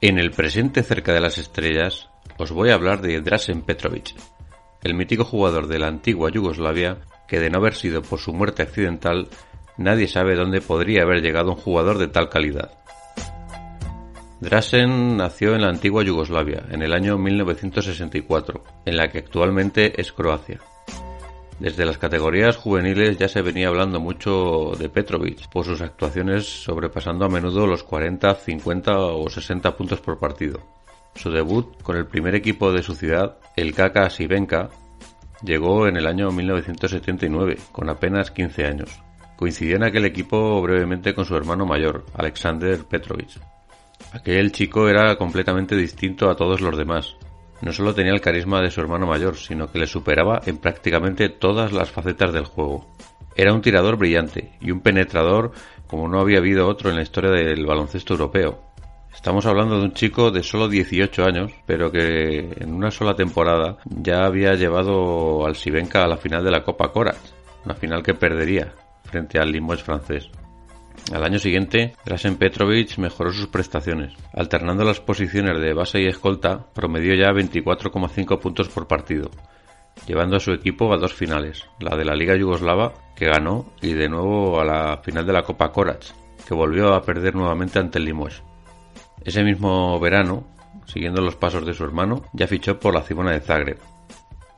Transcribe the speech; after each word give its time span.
En 0.00 0.20
el 0.20 0.30
presente 0.30 0.84
cerca 0.84 1.12
de 1.12 1.20
las 1.20 1.38
estrellas 1.38 2.08
os 2.36 2.52
voy 2.52 2.70
a 2.70 2.74
hablar 2.74 3.02
de 3.02 3.20
Drasen 3.20 3.62
Petrovic, 3.62 4.14
el 4.84 4.94
mítico 4.94 5.24
jugador 5.24 5.66
de 5.66 5.80
la 5.80 5.88
antigua 5.88 6.30
Yugoslavia 6.30 6.98
que 7.26 7.40
de 7.40 7.50
no 7.50 7.58
haber 7.58 7.74
sido 7.74 8.00
por 8.02 8.20
su 8.20 8.32
muerte 8.32 8.62
accidental 8.62 9.26
nadie 9.76 10.06
sabe 10.06 10.36
dónde 10.36 10.60
podría 10.60 11.02
haber 11.02 11.20
llegado 11.20 11.50
un 11.50 11.56
jugador 11.56 11.98
de 11.98 12.06
tal 12.06 12.28
calidad. 12.28 12.78
Drasen 14.40 15.16
nació 15.16 15.56
en 15.56 15.62
la 15.62 15.68
antigua 15.68 16.04
Yugoslavia 16.04 16.64
en 16.70 16.82
el 16.82 16.92
año 16.92 17.18
1964, 17.18 18.62
en 18.86 18.96
la 18.96 19.08
que 19.08 19.18
actualmente 19.18 20.00
es 20.00 20.12
Croacia. 20.12 20.60
Desde 21.60 21.84
las 21.84 21.98
categorías 21.98 22.56
juveniles 22.56 23.18
ya 23.18 23.28
se 23.28 23.42
venía 23.42 23.66
hablando 23.66 23.98
mucho 23.98 24.72
de 24.78 24.88
Petrovic 24.88 25.48
por 25.48 25.64
sus 25.64 25.80
actuaciones 25.80 26.46
sobrepasando 26.46 27.24
a 27.24 27.28
menudo 27.28 27.66
los 27.66 27.82
40, 27.82 28.32
50 28.32 28.96
o 28.96 29.28
60 29.28 29.76
puntos 29.76 30.00
por 30.00 30.20
partido. 30.20 30.60
Su 31.16 31.30
debut 31.30 31.82
con 31.82 31.96
el 31.96 32.06
primer 32.06 32.36
equipo 32.36 32.70
de 32.70 32.84
su 32.84 32.94
ciudad, 32.94 33.38
el 33.56 33.74
KK 33.74 34.08
Sivenka, 34.08 34.70
llegó 35.42 35.88
en 35.88 35.96
el 35.96 36.06
año 36.06 36.30
1979, 36.30 37.58
con 37.72 37.90
apenas 37.90 38.30
15 38.30 38.64
años. 38.64 38.90
Coincidió 39.36 39.76
en 39.76 39.82
aquel 39.82 40.04
equipo 40.04 40.62
brevemente 40.62 41.12
con 41.12 41.24
su 41.24 41.36
hermano 41.36 41.66
mayor, 41.66 42.06
Alexander 42.14 42.84
Petrovic. 42.84 43.30
Aquel 44.12 44.52
chico 44.52 44.88
era 44.88 45.16
completamente 45.16 45.74
distinto 45.74 46.30
a 46.30 46.36
todos 46.36 46.60
los 46.60 46.78
demás, 46.78 47.16
no 47.60 47.72
solo 47.72 47.94
tenía 47.94 48.12
el 48.12 48.20
carisma 48.20 48.60
de 48.60 48.70
su 48.70 48.80
hermano 48.80 49.06
mayor, 49.06 49.36
sino 49.36 49.70
que 49.70 49.78
le 49.78 49.86
superaba 49.86 50.40
en 50.46 50.58
prácticamente 50.58 51.28
todas 51.28 51.72
las 51.72 51.90
facetas 51.90 52.32
del 52.32 52.44
juego. 52.44 52.86
Era 53.36 53.52
un 53.52 53.62
tirador 53.62 53.96
brillante 53.96 54.52
y 54.60 54.70
un 54.70 54.80
penetrador 54.80 55.52
como 55.86 56.08
no 56.08 56.20
había 56.20 56.38
habido 56.38 56.68
otro 56.68 56.90
en 56.90 56.96
la 56.96 57.02
historia 57.02 57.30
del 57.30 57.64
baloncesto 57.66 58.14
europeo. 58.14 58.60
Estamos 59.14 59.46
hablando 59.46 59.78
de 59.78 59.84
un 59.84 59.92
chico 59.94 60.30
de 60.30 60.42
solo 60.42 60.68
18 60.68 61.24
años, 61.24 61.52
pero 61.66 61.90
que 61.90 62.50
en 62.60 62.72
una 62.72 62.90
sola 62.90 63.14
temporada 63.14 63.78
ya 63.84 64.24
había 64.24 64.54
llevado 64.54 65.44
al 65.44 65.56
Sivenka 65.56 66.04
a 66.04 66.08
la 66.08 66.16
final 66.16 66.44
de 66.44 66.52
la 66.52 66.62
Copa 66.62 66.92
Korac, 66.92 67.18
una 67.64 67.74
final 67.74 68.02
que 68.02 68.14
perdería 68.14 68.72
frente 69.02 69.38
al 69.38 69.50
Limoges 69.50 69.82
francés. 69.82 70.30
Al 71.12 71.24
año 71.24 71.38
siguiente, 71.38 71.94
Drasen 72.04 72.36
Petrovic 72.36 72.98
mejoró 72.98 73.32
sus 73.32 73.46
prestaciones. 73.46 74.12
Alternando 74.34 74.84
las 74.84 75.00
posiciones 75.00 75.60
de 75.60 75.72
base 75.72 76.00
y 76.00 76.06
escolta, 76.06 76.66
promedió 76.74 77.14
ya 77.14 77.30
24,5 77.32 78.38
puntos 78.38 78.68
por 78.68 78.86
partido, 78.86 79.30
llevando 80.06 80.36
a 80.36 80.40
su 80.40 80.52
equipo 80.52 80.92
a 80.92 80.98
dos 80.98 81.14
finales, 81.14 81.64
la 81.80 81.96
de 81.96 82.04
la 82.04 82.14
Liga 82.14 82.36
Yugoslava, 82.36 82.92
que 83.16 83.26
ganó, 83.26 83.72
y 83.80 83.94
de 83.94 84.08
nuevo 84.08 84.60
a 84.60 84.64
la 84.64 84.98
final 84.98 85.26
de 85.26 85.32
la 85.32 85.42
Copa 85.42 85.72
Korac, 85.72 86.04
que 86.46 86.54
volvió 86.54 86.94
a 86.94 87.02
perder 87.02 87.34
nuevamente 87.34 87.78
ante 87.78 87.98
el 87.98 88.04
Limoges. 88.04 88.42
Ese 89.24 89.42
mismo 89.42 89.98
verano, 89.98 90.46
siguiendo 90.86 91.22
los 91.22 91.36
pasos 91.36 91.64
de 91.64 91.74
su 91.74 91.84
hermano, 91.84 92.22
ya 92.32 92.46
fichó 92.46 92.78
por 92.78 92.94
la 92.94 93.02
Cibona 93.02 93.32
de 93.32 93.40
Zagreb, 93.40 93.78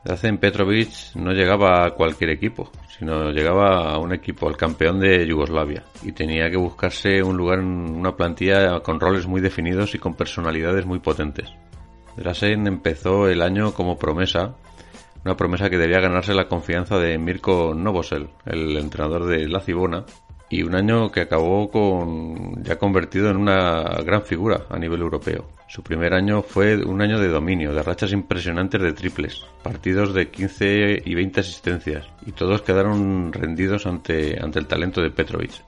Drazen 0.03 0.39
Petrovic 0.39 1.15
no 1.15 1.31
llegaba 1.31 1.85
a 1.85 1.91
cualquier 1.91 2.31
equipo, 2.31 2.71
sino 2.87 3.29
llegaba 3.29 3.93
a 3.93 3.99
un 3.99 4.13
equipo, 4.13 4.47
al 4.47 4.57
campeón 4.57 4.99
de 4.99 5.27
Yugoslavia, 5.27 5.83
y 6.01 6.11
tenía 6.11 6.49
que 6.49 6.57
buscarse 6.57 7.21
un 7.21 7.37
lugar 7.37 7.59
en 7.59 7.67
una 7.67 8.15
plantilla 8.15 8.79
con 8.79 8.99
roles 8.99 9.27
muy 9.27 9.41
definidos 9.41 9.93
y 9.93 9.99
con 9.99 10.15
personalidades 10.15 10.87
muy 10.87 10.99
potentes. 10.99 11.49
Drazen 12.17 12.65
empezó 12.65 13.27
el 13.29 13.43
año 13.43 13.73
como 13.73 13.99
promesa, 13.99 14.55
una 15.23 15.37
promesa 15.37 15.69
que 15.69 15.77
debía 15.77 15.99
ganarse 15.99 16.33
la 16.33 16.47
confianza 16.47 16.97
de 16.97 17.19
Mirko 17.19 17.75
Novosel, 17.75 18.29
el 18.45 18.75
entrenador 18.77 19.27
de 19.27 19.47
la 19.47 19.61
Cibona, 19.61 20.03
y 20.49 20.63
un 20.63 20.75
año 20.75 21.11
que 21.11 21.21
acabó 21.21 21.69
con 21.69 22.61
ya 22.63 22.77
convertido 22.77 23.29
en 23.29 23.37
una 23.37 23.83
gran 24.03 24.23
figura 24.23 24.65
a 24.69 24.77
nivel 24.79 25.01
europeo. 25.01 25.47
Su 25.71 25.83
primer 25.83 26.13
año 26.13 26.41
fue 26.41 26.75
un 26.83 27.01
año 27.01 27.17
de 27.17 27.29
dominio, 27.29 27.73
de 27.73 27.81
rachas 27.81 28.11
impresionantes 28.11 28.81
de 28.81 28.91
triples, 28.91 29.45
partidos 29.63 30.13
de 30.13 30.29
15 30.29 31.01
y 31.05 31.15
20 31.15 31.39
asistencias, 31.39 32.05
y 32.25 32.33
todos 32.33 32.61
quedaron 32.61 33.31
rendidos 33.31 33.85
ante, 33.85 34.37
ante 34.37 34.59
el 34.59 34.67
talento 34.67 35.01
de 35.01 35.11
Petrovic. 35.11 35.63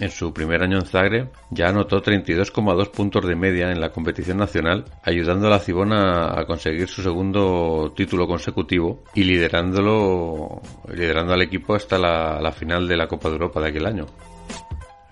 En 0.00 0.10
su 0.10 0.32
primer 0.32 0.64
año 0.64 0.78
en 0.78 0.84
Zagreb 0.84 1.28
ya 1.50 1.68
anotó 1.68 2.02
32,2 2.02 2.90
puntos 2.90 3.24
de 3.24 3.36
media 3.36 3.70
en 3.70 3.80
la 3.80 3.90
competición 3.90 4.38
nacional, 4.38 4.84
ayudando 5.04 5.46
a 5.46 5.50
la 5.50 5.60
Cibona 5.60 6.36
a 6.36 6.44
conseguir 6.44 6.88
su 6.88 7.00
segundo 7.00 7.92
título 7.94 8.26
consecutivo 8.26 9.04
y 9.14 9.22
liderándolo, 9.22 10.60
liderando 10.92 11.34
al 11.34 11.42
equipo 11.42 11.76
hasta 11.76 11.98
la, 11.98 12.40
la 12.42 12.50
final 12.50 12.88
de 12.88 12.96
la 12.96 13.06
Copa 13.06 13.28
de 13.28 13.34
Europa 13.34 13.60
de 13.60 13.68
aquel 13.68 13.86
año. 13.86 14.06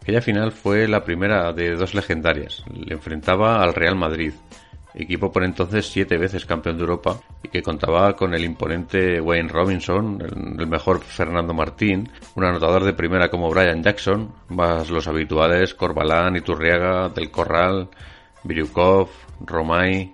Aquella 0.08 0.22
final 0.22 0.52
fue 0.52 0.88
la 0.88 1.04
primera 1.04 1.52
de 1.52 1.76
dos 1.76 1.94
legendarias. 1.94 2.64
Le 2.72 2.94
enfrentaba 2.94 3.62
al 3.62 3.74
Real 3.74 3.94
Madrid, 3.94 4.32
equipo 4.94 5.30
por 5.30 5.44
entonces 5.44 5.86
siete 5.86 6.16
veces 6.16 6.46
campeón 6.46 6.78
de 6.78 6.84
Europa 6.84 7.20
y 7.42 7.48
que 7.48 7.60
contaba 7.60 8.16
con 8.16 8.32
el 8.32 8.42
imponente 8.42 9.20
Wayne 9.20 9.50
Robinson, 9.50 10.18
el, 10.58 10.66
mejor 10.66 11.00
Fernando 11.00 11.52
Martín, 11.52 12.08
un 12.36 12.44
anotador 12.44 12.84
de 12.84 12.94
primera 12.94 13.28
como 13.28 13.50
Brian 13.50 13.82
Jackson, 13.82 14.32
más 14.48 14.88
los 14.88 15.06
habituales 15.08 15.74
Corbalán, 15.74 16.36
Iturriaga, 16.36 17.10
Del 17.10 17.30
Corral, 17.30 17.90
Biriukov, 18.44 19.10
Romay. 19.44 20.10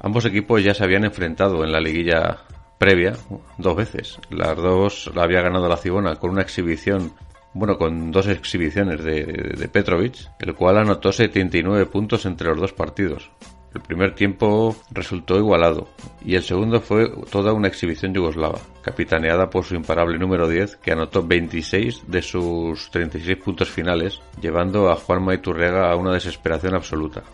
Ambos 0.00 0.24
equipos 0.24 0.64
ya 0.64 0.72
se 0.72 0.84
habían 0.84 1.04
enfrentado 1.04 1.62
en 1.64 1.70
la 1.70 1.82
liguilla 1.82 2.38
previa 2.78 3.12
dos 3.58 3.76
veces. 3.76 4.18
Las 4.30 4.56
dos 4.56 5.10
la 5.14 5.24
había 5.24 5.42
ganado 5.42 5.68
la 5.68 5.76
Cibona 5.76 6.16
con 6.16 6.30
una 6.30 6.40
exhibición 6.40 7.12
bueno, 7.54 7.78
con 7.78 8.10
dos 8.10 8.26
exhibiciones 8.26 9.02
de, 9.02 9.24
de, 9.56 9.68
Petrovic, 9.68 10.16
el 10.40 10.54
cual 10.54 10.78
anotó 10.78 11.12
79 11.12 11.86
puntos 11.86 12.26
entre 12.26 12.48
los 12.48 12.60
dos 12.60 12.72
partidos. 12.72 13.30
El 13.74 13.80
primer 13.80 14.14
tiempo 14.14 14.76
resultó 14.92 15.36
igualado 15.36 15.88
y 16.24 16.36
el 16.36 16.42
segundo 16.42 16.80
fue 16.80 17.10
toda 17.30 17.52
una 17.52 17.66
exhibición 17.66 18.14
yugoslava, 18.14 18.60
capitaneada 18.82 19.50
por 19.50 19.64
su 19.64 19.74
imparable 19.74 20.16
número 20.16 20.48
10 20.48 20.76
que 20.76 20.92
anotó 20.92 21.26
26 21.26 22.04
de 22.06 22.22
sus 22.22 22.90
36 22.92 23.36
puntos 23.38 23.68
finales, 23.68 24.20
llevando 24.40 24.90
a 24.90 24.96
Juanma 24.96 25.34
Iturriaga 25.34 25.90
a 25.90 25.96
una 25.96 26.12
desesperación 26.12 26.74
absoluta. 26.76 27.24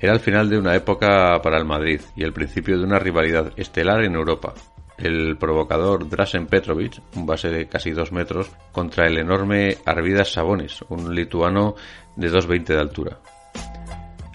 Era 0.00 0.14
el 0.14 0.20
final 0.20 0.50
de 0.50 0.58
una 0.58 0.74
época 0.74 1.40
para 1.42 1.58
el 1.58 1.64
Madrid 1.64 2.00
y 2.16 2.24
el 2.24 2.32
principio 2.32 2.76
de 2.76 2.84
una 2.84 2.98
rivalidad 2.98 3.52
estelar 3.56 4.02
en 4.02 4.16
Europa, 4.16 4.54
el 5.02 5.36
provocador 5.36 6.08
Drasen 6.08 6.46
Petrovic, 6.46 7.00
un 7.16 7.26
base 7.26 7.48
de 7.50 7.68
casi 7.68 7.90
2 7.90 8.12
metros, 8.12 8.50
contra 8.70 9.06
el 9.06 9.18
enorme 9.18 9.78
Arvidas 9.84 10.32
Sabonis, 10.32 10.82
un 10.88 11.14
lituano 11.14 11.74
de 12.16 12.30
2,20 12.30 12.64
de 12.66 12.78
altura. 12.78 13.18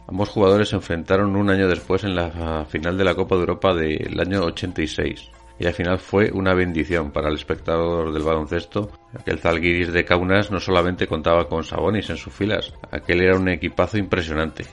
Ambos 0.08 0.30
jugadores 0.30 0.70
se 0.70 0.76
enfrentaron 0.76 1.36
un 1.36 1.50
año 1.50 1.68
después 1.68 2.04
en 2.04 2.16
la 2.16 2.66
final 2.70 2.98
de 2.98 3.04
la 3.04 3.16
Copa 3.16 3.36
de 3.36 3.42
Europa 3.42 3.74
del 3.74 4.20
año 4.20 4.44
86. 4.44 5.32
Y 5.60 5.64
la 5.64 5.74
final 5.74 5.98
fue 5.98 6.32
una 6.32 6.54
bendición 6.54 7.12
para 7.12 7.30
el 7.30 7.36
espectador 7.36 8.14
del 8.14 8.24
baloncesto. 8.24 8.92
Aquel 9.20 9.40
Zalgiris 9.40 9.92
de 9.92 10.06
Kaunas 10.06 10.52
no 10.52 10.60
solamente 10.60 11.08
contaba 11.08 11.48
con 11.50 11.64
Sabonis 11.64 12.10
en 12.10 12.18
sus 12.18 12.32
filas, 12.32 12.74
aquel 12.92 13.22
era 13.22 13.38
un 13.38 13.50
equipazo 13.50 13.98
impresionante. 13.98 14.66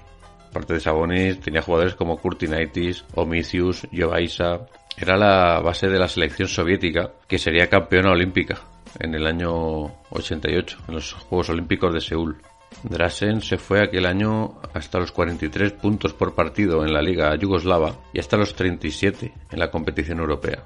Aparte 0.54 0.74
de 0.74 0.80
Sabonis, 0.80 1.40
tenía 1.40 1.62
jugadores 1.62 1.96
como 1.96 2.16
Kurtinaitis, 2.16 3.04
Omicius, 3.16 3.88
Jovaisa. 3.92 4.68
Era 4.96 5.16
la 5.16 5.60
base 5.60 5.88
de 5.88 5.98
la 5.98 6.06
selección 6.06 6.46
soviética, 6.46 7.10
que 7.26 7.38
sería 7.40 7.68
campeona 7.68 8.12
olímpica 8.12 8.60
en 9.00 9.16
el 9.16 9.26
año 9.26 9.86
88, 10.10 10.78
en 10.86 10.94
los 10.94 11.12
Juegos 11.12 11.48
Olímpicos 11.48 11.92
de 11.92 12.00
Seúl. 12.00 12.36
Drasen 12.84 13.40
se 13.40 13.58
fue 13.58 13.82
aquel 13.82 14.06
año 14.06 14.60
hasta 14.72 15.00
los 15.00 15.10
43 15.10 15.72
puntos 15.72 16.12
por 16.12 16.36
partido 16.36 16.84
en 16.84 16.92
la 16.92 17.02
Liga 17.02 17.34
Yugoslava 17.34 17.96
y 18.12 18.20
hasta 18.20 18.36
los 18.36 18.54
37 18.54 19.34
en 19.50 19.58
la 19.58 19.72
competición 19.72 20.20
europea. 20.20 20.62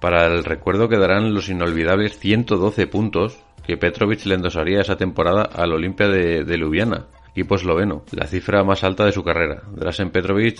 Para 0.00 0.28
el 0.28 0.44
recuerdo 0.44 0.88
quedarán 0.88 1.34
los 1.34 1.50
inolvidables 1.50 2.18
112 2.18 2.86
puntos 2.86 3.38
que 3.66 3.76
Petrovic 3.76 4.24
le 4.24 4.36
endosaría 4.36 4.80
esa 4.80 4.96
temporada 4.96 5.42
al 5.42 5.74
Olimpia 5.74 6.08
de, 6.08 6.42
de 6.42 6.56
Ljubljana, 6.56 7.04
equipo 7.40 7.54
esloveno, 7.54 8.04
la 8.12 8.26
cifra 8.26 8.62
más 8.64 8.84
alta 8.84 9.06
de 9.06 9.12
su 9.12 9.24
carrera. 9.24 9.62
Drasen 9.72 10.10
Petrovic 10.10 10.58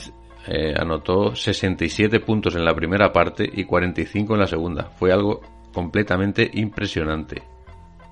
eh, 0.48 0.72
anotó 0.74 1.36
67 1.36 2.20
puntos 2.20 2.54
en 2.54 2.64
la 2.64 2.74
primera 2.74 3.12
parte 3.12 3.48
y 3.52 3.64
45 3.64 4.32
en 4.32 4.40
la 4.40 4.46
segunda. 4.46 4.84
Fue 4.98 5.12
algo 5.12 5.42
completamente 5.74 6.50
impresionante. 6.54 7.42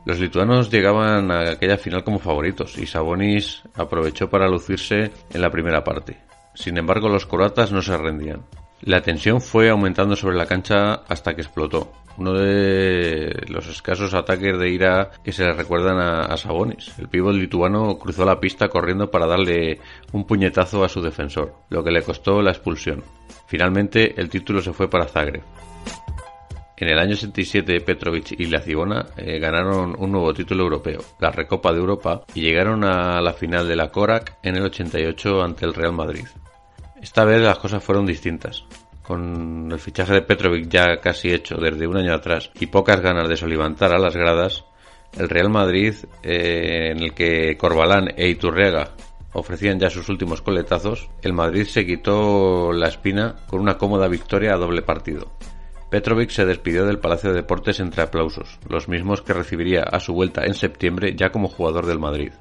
Los 0.04 0.20
lituanos 0.20 0.70
llegaban 0.70 1.30
a 1.30 1.50
aquella 1.52 1.78
final 1.78 2.04
como 2.04 2.18
favoritos 2.18 2.76
y 2.76 2.86
Sabonis 2.86 3.62
aprovechó 3.74 4.28
para 4.28 4.48
lucirse 4.48 5.10
en 5.30 5.40
la 5.40 5.50
primera 5.50 5.82
parte. 5.82 6.18
Sin 6.54 6.76
embargo, 6.76 7.08
los 7.08 7.24
croatas 7.24 7.72
no 7.72 7.80
se 7.80 7.96
rendían. 7.96 8.42
La 8.82 9.00
tensión 9.00 9.40
fue 9.40 9.70
aumentando 9.70 10.14
sobre 10.14 10.36
la 10.36 10.46
cancha 10.46 11.02
hasta 11.08 11.34
que 11.34 11.40
explotó. 11.40 11.90
Uno 12.18 12.32
de 12.32 13.44
los 13.46 13.68
escasos 13.68 14.12
ataques 14.12 14.58
de 14.58 14.68
ira 14.68 15.12
que 15.22 15.30
se 15.30 15.44
le 15.44 15.52
recuerdan 15.52 15.98
a, 16.00 16.36
Sabonis. 16.36 16.98
El 16.98 17.08
pívot 17.08 17.32
lituano 17.32 17.96
cruzó 17.96 18.24
la 18.24 18.40
pista 18.40 18.68
corriendo 18.68 19.08
para 19.08 19.26
darle 19.26 19.78
un 20.12 20.26
puñetazo 20.26 20.82
a 20.82 20.88
su 20.88 21.00
defensor, 21.00 21.54
lo 21.70 21.84
que 21.84 21.92
le 21.92 22.02
costó 22.02 22.42
la 22.42 22.50
expulsión. 22.50 23.04
Finalmente, 23.46 24.20
el 24.20 24.28
título 24.28 24.60
se 24.60 24.72
fue 24.72 24.90
para 24.90 25.06
Zagreb. 25.06 25.42
En 26.76 26.88
el 26.88 26.98
año 26.98 27.14
67 27.14 27.80
Petrovic 27.82 28.32
y 28.38 28.46
la 28.46 28.60
Cibona 28.60 29.06
eh, 29.16 29.38
ganaron 29.38 29.94
un 29.96 30.10
nuevo 30.10 30.34
título 30.34 30.64
europeo, 30.64 31.00
la 31.20 31.30
Recopa 31.30 31.72
de 31.72 31.78
Europa, 31.78 32.24
y 32.34 32.40
llegaron 32.40 32.84
a 32.84 33.20
la 33.20 33.32
final 33.32 33.68
de 33.68 33.76
la 33.76 33.90
Korak 33.90 34.38
en 34.42 34.56
el 34.56 34.64
88 34.64 35.42
ante 35.42 35.66
el 35.66 35.74
Real 35.74 35.92
Madrid. 35.92 36.26
Esta 37.00 37.24
vez 37.24 37.40
las 37.40 37.58
cosas 37.58 37.82
fueron 37.82 38.06
distintas. 38.06 38.64
Con 39.08 39.72
el 39.72 39.78
fichaje 39.78 40.12
de 40.12 40.20
Petrovic 40.20 40.68
ya 40.68 41.00
casi 41.00 41.32
hecho 41.32 41.56
desde 41.56 41.86
un 41.86 41.96
año 41.96 42.12
atrás 42.12 42.50
y 42.60 42.66
pocas 42.66 43.00
ganas 43.00 43.26
de 43.26 43.38
solivantar 43.38 43.90
a 43.94 43.98
las 43.98 44.14
gradas, 44.14 44.66
el 45.16 45.30
Real 45.30 45.48
Madrid, 45.48 45.94
eh, 46.22 46.90
en 46.90 47.02
el 47.02 47.14
que 47.14 47.56
Corbalán 47.56 48.08
e 48.14 48.28
Iturriaga 48.28 48.90
ofrecían 49.32 49.80
ya 49.80 49.88
sus 49.88 50.10
últimos 50.10 50.42
coletazos, 50.42 51.08
el 51.22 51.32
Madrid 51.32 51.64
se 51.64 51.86
quitó 51.86 52.70
la 52.70 52.88
espina 52.88 53.36
con 53.46 53.60
una 53.60 53.78
cómoda 53.78 54.08
victoria 54.08 54.52
a 54.52 54.58
doble 54.58 54.82
partido. 54.82 55.32
Petrovic 55.90 56.28
se 56.28 56.44
despidió 56.44 56.84
del 56.84 56.98
Palacio 56.98 57.30
de 57.30 57.36
Deportes 57.36 57.80
entre 57.80 58.02
aplausos, 58.02 58.58
los 58.68 58.88
mismos 58.90 59.22
que 59.22 59.32
recibiría 59.32 59.84
a 59.84 60.00
su 60.00 60.12
vuelta 60.12 60.44
en 60.44 60.52
septiembre 60.52 61.14
ya 61.16 61.30
como 61.30 61.48
jugador 61.48 61.86
del 61.86 61.98
Madrid. 61.98 62.32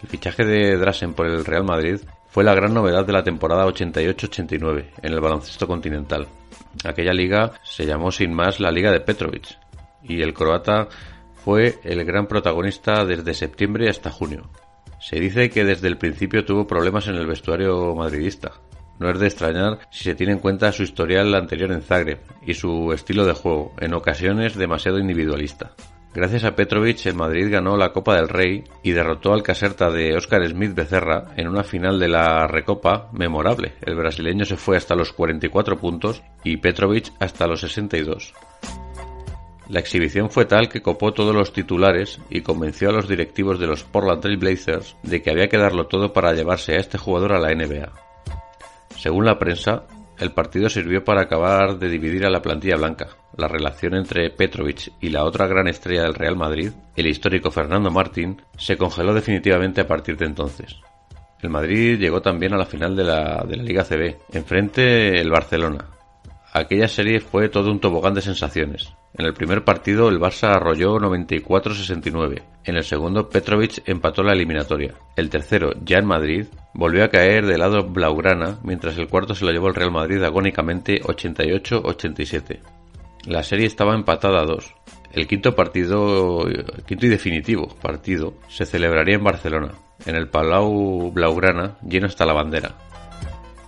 El 0.00 0.08
fichaje 0.08 0.44
de 0.44 0.76
Drasen 0.76 1.14
por 1.14 1.26
el 1.26 1.44
Real 1.44 1.64
Madrid 1.64 1.98
fue 2.36 2.44
la 2.44 2.54
gran 2.54 2.74
novedad 2.74 3.06
de 3.06 3.14
la 3.14 3.24
temporada 3.24 3.64
88-89 3.64 4.90
en 5.00 5.10
el 5.14 5.20
baloncesto 5.22 5.66
continental. 5.66 6.28
Aquella 6.84 7.14
liga 7.14 7.52
se 7.64 7.86
llamó 7.86 8.12
sin 8.12 8.34
más 8.34 8.60
la 8.60 8.70
Liga 8.70 8.92
de 8.92 9.00
Petrovic 9.00 9.56
y 10.02 10.20
el 10.20 10.34
croata 10.34 10.86
fue 11.42 11.78
el 11.82 12.04
gran 12.04 12.26
protagonista 12.26 13.06
desde 13.06 13.32
septiembre 13.32 13.88
hasta 13.88 14.10
junio. 14.10 14.50
Se 15.00 15.18
dice 15.18 15.48
que 15.48 15.64
desde 15.64 15.88
el 15.88 15.96
principio 15.96 16.44
tuvo 16.44 16.66
problemas 16.66 17.08
en 17.08 17.14
el 17.14 17.26
vestuario 17.26 17.94
madridista. 17.94 18.52
No 18.98 19.08
es 19.08 19.18
de 19.18 19.28
extrañar 19.28 19.78
si 19.90 20.04
se 20.04 20.14
tiene 20.14 20.34
en 20.34 20.40
cuenta 20.40 20.72
su 20.72 20.82
historial 20.82 21.34
anterior 21.34 21.72
en 21.72 21.80
Zagreb 21.80 22.20
y 22.46 22.52
su 22.52 22.92
estilo 22.92 23.24
de 23.24 23.32
juego, 23.32 23.72
en 23.80 23.94
ocasiones 23.94 24.56
demasiado 24.56 24.98
individualista. 24.98 25.72
Gracias 26.16 26.44
a 26.44 26.56
Petrovic, 26.56 27.04
el 27.04 27.14
Madrid 27.14 27.52
ganó 27.52 27.76
la 27.76 27.92
Copa 27.92 28.16
del 28.16 28.30
Rey 28.30 28.64
y 28.82 28.92
derrotó 28.92 29.34
al 29.34 29.42
Caserta 29.42 29.90
de 29.90 30.16
Óscar 30.16 30.48
Smith 30.48 30.74
Becerra 30.74 31.34
en 31.36 31.46
una 31.46 31.62
final 31.62 31.98
de 31.98 32.08
la 32.08 32.46
Recopa 32.46 33.10
memorable. 33.12 33.74
El 33.82 33.96
brasileño 33.96 34.46
se 34.46 34.56
fue 34.56 34.78
hasta 34.78 34.94
los 34.94 35.12
44 35.12 35.76
puntos 35.76 36.22
y 36.42 36.56
Petrovic 36.56 37.12
hasta 37.20 37.46
los 37.46 37.60
62. 37.60 38.32
La 39.68 39.78
exhibición 39.78 40.30
fue 40.30 40.46
tal 40.46 40.70
que 40.70 40.80
copó 40.80 41.12
todos 41.12 41.34
los 41.34 41.52
titulares 41.52 42.18
y 42.30 42.40
convenció 42.40 42.88
a 42.88 42.92
los 42.92 43.08
directivos 43.08 43.58
de 43.58 43.66
los 43.66 43.84
Portland 43.84 44.22
Trail 44.22 44.38
Blazers 44.38 44.96
de 45.02 45.20
que 45.20 45.28
había 45.28 45.48
que 45.48 45.58
darlo 45.58 45.86
todo 45.86 46.14
para 46.14 46.32
llevarse 46.32 46.76
a 46.76 46.80
este 46.80 46.96
jugador 46.96 47.34
a 47.34 47.40
la 47.40 47.54
NBA. 47.54 47.92
Según 48.96 49.26
la 49.26 49.38
prensa, 49.38 49.82
el 50.18 50.32
partido 50.32 50.70
sirvió 50.70 51.04
para 51.04 51.24
acabar 51.24 51.78
de 51.78 51.90
dividir 51.90 52.24
a 52.24 52.30
la 52.30 52.40
plantilla 52.40 52.76
blanca. 52.76 53.08
La 53.36 53.48
relación 53.48 53.94
entre 53.94 54.30
Petrovic 54.30 54.92
y 55.00 55.10
la 55.10 55.24
otra 55.24 55.46
gran 55.46 55.68
estrella 55.68 56.04
del 56.04 56.14
Real 56.14 56.36
Madrid, 56.36 56.72
el 56.96 57.06
histórico 57.06 57.50
Fernando 57.50 57.90
Martín, 57.90 58.40
se 58.56 58.78
congeló 58.78 59.12
definitivamente 59.12 59.82
a 59.82 59.86
partir 59.86 60.16
de 60.16 60.24
entonces. 60.24 60.76
El 61.42 61.50
Madrid 61.50 61.98
llegó 61.98 62.22
también 62.22 62.54
a 62.54 62.56
la 62.56 62.64
final 62.64 62.96
de 62.96 63.04
la, 63.04 63.44
Liga 63.44 63.84
CB, 63.84 64.16
enfrente 64.32 65.20
el 65.20 65.30
Barcelona. 65.30 65.84
Aquella 66.54 66.88
serie 66.88 67.20
fue 67.20 67.50
todo 67.50 67.70
un 67.70 67.80
tobogán 67.80 68.14
de 68.14 68.22
sensaciones. 68.22 68.90
En 69.12 69.26
el 69.26 69.34
primer 69.34 69.62
partido 69.64 70.08
el 70.08 70.18
Barça 70.18 70.54
arrolló 70.54 70.98
94-69. 70.98 72.42
En 72.64 72.76
el 72.76 72.84
segundo 72.84 73.28
Petrovic 73.28 73.82
empató 73.86 74.22
la 74.22 74.32
eliminatoria. 74.32 74.94
El 75.14 75.28
tercero, 75.28 75.72
ya 75.84 75.98
en 75.98 76.06
Madrid, 76.06 76.46
volvió 76.72 77.04
a 77.04 77.08
caer 77.08 77.44
del 77.44 77.60
lado 77.60 77.84
blaugrana, 77.84 78.58
mientras 78.62 78.96
el 78.96 79.08
cuarto 79.08 79.34
se 79.34 79.44
lo 79.44 79.52
llevó 79.52 79.68
el 79.68 79.74
Real 79.74 79.92
Madrid 79.92 80.22
agónicamente 80.22 81.02
88-87. 81.02 82.75
La 83.26 83.42
serie 83.42 83.66
estaba 83.66 83.96
empatada 83.96 84.40
a 84.40 84.46
dos. 84.46 84.72
El 85.12 85.26
quinto 85.26 85.56
partido, 85.56 86.46
quinto 86.86 87.06
y 87.06 87.08
definitivo 87.08 87.66
partido, 87.82 88.34
se 88.46 88.64
celebraría 88.66 89.16
en 89.16 89.24
Barcelona, 89.24 89.72
en 90.04 90.14
el 90.14 90.28
Palau 90.28 91.10
Blaugrana, 91.10 91.76
lleno 91.82 92.06
hasta 92.06 92.24
la 92.24 92.34
bandera. 92.34 92.76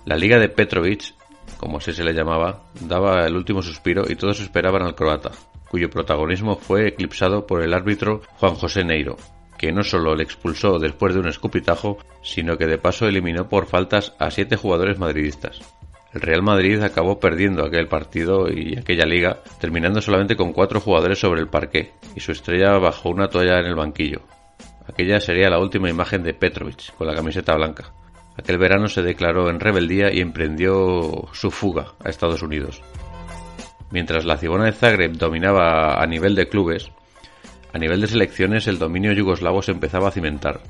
La 0.05 0.15
liga 0.15 0.39
de 0.39 0.47
Petrovic, 0.47 1.13
como 1.57 1.79
así 1.79 1.91
se 1.91 2.05
le 2.05 2.13
llamaba, 2.13 2.63
daba 2.79 3.25
el 3.25 3.35
último 3.35 3.61
suspiro 3.61 4.03
y 4.07 4.15
todos 4.15 4.39
esperaban 4.39 4.83
al 4.83 4.95
croata, 4.95 5.31
cuyo 5.69 5.89
protagonismo 5.89 6.55
fue 6.55 6.87
eclipsado 6.87 7.45
por 7.45 7.61
el 7.61 7.73
árbitro 7.73 8.21
Juan 8.37 8.55
José 8.55 8.85
Neiro, 8.85 9.17
que 9.57 9.73
no 9.73 9.83
solo 9.83 10.15
le 10.15 10.23
expulsó 10.23 10.79
después 10.79 11.13
de 11.13 11.19
un 11.19 11.27
escupitajo, 11.27 11.97
sino 12.23 12.57
que 12.57 12.65
de 12.65 12.77
paso 12.77 13.07
eliminó 13.07 13.49
por 13.49 13.65
faltas 13.65 14.13
a 14.19 14.31
siete 14.31 14.55
jugadores 14.55 14.99
madridistas. 14.99 15.59
El 16.13 16.21
Real 16.21 16.41
Madrid 16.41 16.81
acabó 16.81 17.19
perdiendo 17.19 17.63
aquel 17.63 17.87
partido 17.87 18.47
y 18.49 18.77
aquella 18.77 19.05
liga, 19.05 19.37
terminando 19.59 20.01
solamente 20.01 20.35
con 20.35 20.53
cuatro 20.53 20.79
jugadores 20.79 21.19
sobre 21.19 21.41
el 21.41 21.47
parqué 21.47 21.91
y 22.15 22.19
su 22.19 22.31
estrella 22.31 22.77
bajo 22.79 23.09
una 23.09 23.27
toalla 23.27 23.59
en 23.59 23.67
el 23.67 23.75
banquillo. 23.75 24.21
Aquella 24.87 25.19
sería 25.19 25.51
la 25.51 25.59
última 25.59 25.89
imagen 25.89 26.23
de 26.23 26.33
Petrovic 26.33 26.95
con 26.95 27.05
la 27.05 27.13
camiseta 27.13 27.55
blanca. 27.55 27.91
Aquel 28.37 28.57
verano 28.57 28.87
se 28.87 29.03
declaró 29.03 29.49
en 29.49 29.59
rebeldía 29.59 30.11
y 30.11 30.19
emprendió 30.19 31.27
su 31.33 31.51
fuga 31.51 31.93
a 32.03 32.09
Estados 32.09 32.41
Unidos. 32.41 32.81
Mientras 33.91 34.25
la 34.25 34.37
Cibona 34.37 34.65
de 34.65 34.71
Zagreb 34.71 35.11
dominaba 35.13 36.01
a 36.01 36.07
nivel 36.07 36.33
de 36.35 36.47
clubes, 36.47 36.91
a 37.71 37.77
nivel 37.77 38.01
de 38.01 38.07
selecciones, 38.07 38.67
el 38.67 38.79
dominio 38.79 39.13
yugoslavo 39.13 39.61
se 39.61 39.71
empezaba 39.71 40.07
a 40.07 40.11
cimentar. 40.11 40.61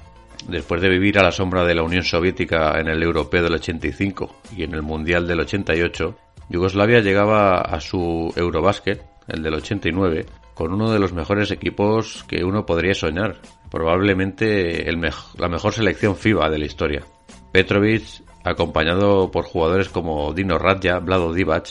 Después 0.47 0.81
de 0.81 0.89
vivir 0.89 1.19
a 1.19 1.23
la 1.23 1.31
sombra 1.31 1.65
de 1.65 1.75
la 1.75 1.83
Unión 1.83 2.03
Soviética 2.03 2.79
en 2.79 2.87
el 2.87 3.03
Europeo 3.03 3.43
del 3.43 3.55
85 3.55 4.41
y 4.55 4.63
en 4.63 4.73
el 4.73 4.81
Mundial 4.81 5.27
del 5.27 5.41
88, 5.41 6.15
Yugoslavia 6.49 7.01
llegaba 7.01 7.61
a 7.61 7.79
su 7.79 8.33
Eurobasket, 8.35 9.03
el 9.27 9.43
del 9.43 9.55
89, 9.55 10.25
con 10.55 10.73
uno 10.73 10.91
de 10.91 10.99
los 10.99 11.13
mejores 11.13 11.51
equipos 11.51 12.25
que 12.27 12.43
uno 12.43 12.65
podría 12.65 12.93
soñar, 12.93 13.37
probablemente 13.69 14.91
la 15.37 15.47
mejor 15.47 15.73
selección 15.73 16.15
FIBA 16.15 16.49
de 16.49 16.57
la 16.57 16.65
historia. 16.65 17.03
Petrovic, 17.51 18.03
acompañado 18.43 19.29
por 19.31 19.45
jugadores 19.45 19.89
como 19.89 20.33
Dino 20.33 20.57
Radja, 20.57 20.99
Vlado 20.99 21.33
Divac, 21.33 21.67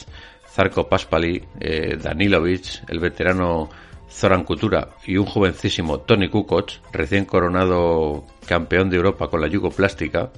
Zarko 0.49 0.89
Paspali, 0.89 1.43
eh, 1.61 1.97
Danilovic, 2.01 2.89
el 2.89 3.01
veterano 3.01 3.69
Zoran 4.11 4.45
Kutura 4.45 4.91
y 5.07 5.17
un 5.17 5.27
jovencísimo 5.27 6.01
Tony 6.01 6.29
Kukoc, 6.29 6.73
recién 6.93 7.25
coronado 7.25 8.25
campeón 8.47 8.91
de 8.91 8.97
Europa 8.97 9.29
con 9.29 9.41
la 9.41 9.49
Yugoplástica, 9.49 10.31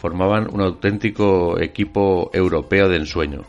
formaban 0.00 0.48
un 0.52 0.60
auténtico 0.60 1.60
equipo 1.60 2.30
europeo 2.32 2.88
de 2.88 2.96
ensueño. 2.96 3.42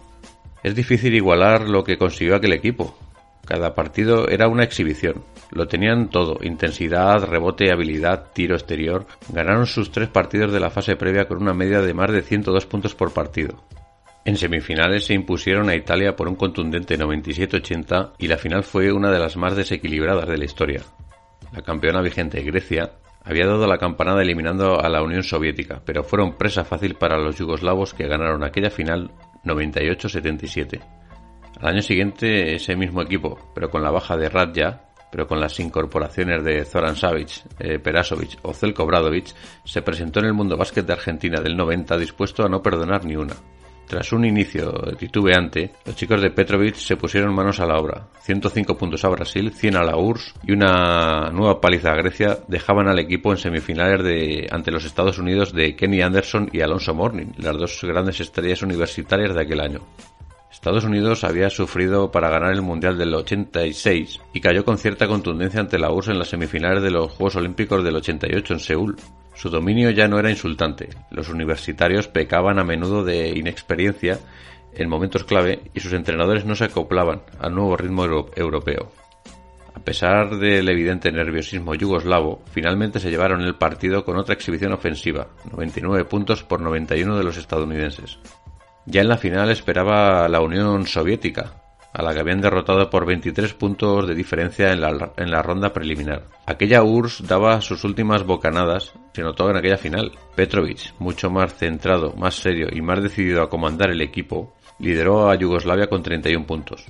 Es 0.63 0.75
difícil 0.75 1.15
igualar 1.15 1.67
lo 1.67 1.83
que 1.83 1.97
consiguió 1.97 2.35
aquel 2.35 2.53
equipo. 2.53 2.97
Cada 3.45 3.73
partido 3.73 4.27
era 4.27 4.49
una 4.49 4.63
exhibición. 4.63 5.23
Lo 5.51 5.67
tenían 5.67 6.09
todo, 6.09 6.39
intensidad, 6.41 7.23
rebote, 7.23 7.71
habilidad, 7.71 8.31
tiro 8.33 8.55
exterior. 8.55 9.05
Ganaron 9.29 9.65
sus 9.65 9.91
tres 9.91 10.09
partidos 10.09 10.51
de 10.51 10.59
la 10.59 10.69
fase 10.69 10.97
previa 10.97 11.27
con 11.27 11.41
una 11.41 11.53
media 11.53 11.81
de 11.81 11.93
más 11.93 12.11
de 12.11 12.21
102 12.21 12.65
puntos 12.65 12.95
por 12.95 13.13
partido. 13.13 13.63
En 14.27 14.35
semifinales 14.35 15.05
se 15.05 15.13
impusieron 15.13 15.69
a 15.69 15.75
Italia 15.75 16.17
por 16.17 16.27
un 16.27 16.35
contundente 16.35 16.99
97-80 16.99 18.15
y 18.17 18.27
la 18.27 18.37
final 18.37 18.65
fue 18.65 18.91
una 18.91 19.09
de 19.09 19.19
las 19.19 19.37
más 19.37 19.55
desequilibradas 19.55 20.27
de 20.27 20.37
la 20.37 20.43
historia. 20.43 20.81
La 21.53 21.61
campeona 21.61 22.01
vigente 22.01 22.41
Grecia 22.41 22.91
había 23.23 23.47
dado 23.47 23.65
la 23.67 23.77
campanada 23.77 24.21
eliminando 24.21 24.81
a 24.81 24.89
la 24.89 25.01
Unión 25.01 25.23
Soviética, 25.23 25.81
pero 25.85 26.03
fueron 26.03 26.35
presa 26.35 26.65
fácil 26.65 26.95
para 26.95 27.17
los 27.17 27.37
yugoslavos 27.37 27.93
que 27.93 28.09
ganaron 28.09 28.43
aquella 28.43 28.69
final 28.69 29.11
98-77. 29.45 30.81
Al 31.61 31.67
año 31.69 31.81
siguiente 31.81 32.53
ese 32.53 32.75
mismo 32.75 33.01
equipo, 33.01 33.39
pero 33.55 33.69
con 33.69 33.81
la 33.81 33.91
baja 33.91 34.17
de 34.17 34.27
Radja, 34.27 34.89
pero 35.09 35.25
con 35.25 35.39
las 35.39 35.57
incorporaciones 35.61 36.43
de 36.43 36.65
Zoran 36.65 36.97
Savic, 36.97 37.43
eh, 37.59 37.79
Perasovic 37.79 38.39
o 38.41 38.53
Zelko 38.53 38.85
Bradovic, 38.85 39.33
se 39.63 39.81
presentó 39.81 40.19
en 40.19 40.25
el 40.25 40.33
mundo 40.33 40.57
básquet 40.57 40.85
de 40.85 40.91
Argentina 40.91 41.39
del 41.39 41.55
90 41.55 41.97
dispuesto 41.97 42.43
a 42.43 42.49
no 42.49 42.61
perdonar 42.61 43.05
ni 43.05 43.15
una. 43.15 43.33
Tras 43.87 44.11
un 44.11 44.25
inicio 44.25 44.69
titubeante, 44.99 45.71
los 45.85 45.95
chicos 45.95 46.21
de 46.21 46.29
Petrovic 46.29 46.75
se 46.75 46.97
pusieron 46.97 47.33
manos 47.33 47.61
a 47.61 47.65
la 47.65 47.77
obra. 47.77 48.09
105 48.19 48.77
puntos 48.77 49.05
a 49.05 49.09
Brasil, 49.09 49.53
100 49.53 49.77
a 49.77 49.83
la 49.83 49.95
URSS 49.95 50.33
y 50.43 50.51
una 50.51 51.29
nueva 51.31 51.61
paliza 51.61 51.93
a 51.93 51.95
Grecia 51.95 52.39
dejaban 52.49 52.89
al 52.89 52.99
equipo 52.99 53.31
en 53.31 53.37
semifinales 53.37 54.03
de, 54.03 54.49
ante 54.51 54.71
los 54.71 54.83
Estados 54.83 55.19
Unidos 55.19 55.53
de 55.53 55.77
Kenny 55.77 56.01
Anderson 56.01 56.49
y 56.51 56.59
Alonso 56.59 56.93
Morning, 56.93 57.27
las 57.37 57.57
dos 57.57 57.79
grandes 57.81 58.19
estrellas 58.19 58.61
universitarias 58.61 59.33
de 59.33 59.41
aquel 59.41 59.61
año. 59.61 59.79
Estados 60.51 60.83
Unidos 60.83 61.23
había 61.23 61.49
sufrido 61.49 62.11
para 62.11 62.29
ganar 62.29 62.51
el 62.51 62.61
Mundial 62.61 62.97
del 62.97 63.13
86 63.13 64.19
y 64.33 64.41
cayó 64.41 64.65
con 64.65 64.77
cierta 64.77 65.07
contundencia 65.07 65.61
ante 65.61 65.79
la 65.79 65.91
URSS 65.91 66.09
en 66.09 66.19
las 66.19 66.29
semifinales 66.29 66.83
de 66.83 66.91
los 66.91 67.11
Juegos 67.11 67.37
Olímpicos 67.37 67.83
del 67.85 67.95
88 67.95 68.53
en 68.53 68.59
Seúl. 68.59 68.95
Su 69.37 69.51
dominio 69.51 69.91
ya 69.91 70.07
no 70.07 70.17
era 70.17 70.31
insultante. 70.31 70.89
Los 71.11 71.29
universitarios 71.29 72.07
pecaban 72.07 72.57
a 72.57 72.63
menudo 72.63 73.03
de 73.03 73.29
inexperiencia 73.37 74.19
en 74.73 74.89
momentos 74.89 75.25
clave 75.25 75.61
y 75.75 75.79
sus 75.79 75.93
entrenadores 75.93 76.43
no 76.43 76.55
se 76.55 76.65
acoplaban 76.65 77.21
al 77.39 77.53
nuevo 77.53 77.77
ritmo 77.77 78.05
europeo. 78.35 78.91
A 79.75 79.79
pesar 79.79 80.37
del 80.37 80.67
evidente 80.69 81.11
nerviosismo 81.11 81.75
yugoslavo, 81.75 82.41
finalmente 82.51 82.99
se 82.99 83.11
llevaron 83.11 83.41
el 83.41 83.53
partido 83.53 84.03
con 84.03 84.17
otra 84.17 84.33
exhibición 84.33 84.73
ofensiva, 84.73 85.27
99 85.51 86.05
puntos 86.05 86.41
por 86.41 86.59
91 86.59 87.15
de 87.15 87.23
los 87.23 87.37
estadounidenses. 87.37 88.17
Ya 88.87 89.01
en 89.01 89.07
la 89.07 89.17
final 89.17 89.51
esperaba 89.51 90.27
la 90.29 90.41
Unión 90.41 90.87
Soviética, 90.87 91.53
a 91.97 92.03
la 92.03 92.13
que 92.13 92.19
habían 92.19 92.41
derrotado 92.41 92.91
por 92.91 93.07
23 93.07 93.55
puntos 93.55 94.07
de 94.07 94.13
diferencia 94.13 94.71
en 94.71 94.81
la, 94.81 95.13
en 95.17 95.31
la 95.31 95.41
ronda 95.41 95.73
preliminar. 95.73 96.27
Aquella 96.45 96.83
URSS 96.83 97.27
daba 97.27 97.59
sus 97.59 97.83
últimas 97.83 98.23
bocanadas, 98.23 98.93
se 99.13 99.23
notó 99.23 99.49
en 99.49 99.57
aquella 99.57 99.79
final. 99.79 100.11
Petrovic, 100.35 100.93
mucho 100.99 101.31
más 101.31 101.55
centrado, 101.55 102.13
más 102.13 102.35
serio 102.35 102.67
y 102.71 102.81
más 102.81 103.01
decidido 103.01 103.41
a 103.41 103.49
comandar 103.49 103.89
el 103.89 104.01
equipo, 104.01 104.53
lideró 104.77 105.31
a 105.31 105.35
Yugoslavia 105.35 105.87
con 105.87 106.03
31 106.03 106.45
puntos. 106.45 106.85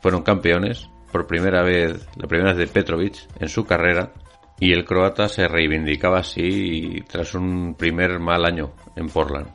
Fueron 0.00 0.22
campeones, 0.22 0.88
por 1.10 1.26
primera 1.26 1.64
vez, 1.64 2.06
la 2.14 2.28
primera 2.28 2.54
vez 2.54 2.58
de 2.58 2.72
Petrovic 2.72 3.26
en 3.40 3.48
su 3.48 3.64
carrera, 3.64 4.12
y 4.60 4.72
el 4.72 4.84
croata 4.84 5.28
se 5.28 5.48
reivindicaba 5.48 6.20
así 6.20 7.02
tras 7.08 7.34
un 7.34 7.74
primer 7.74 8.20
mal 8.20 8.44
año 8.44 8.70
en 8.94 9.08
Portland. 9.08 9.48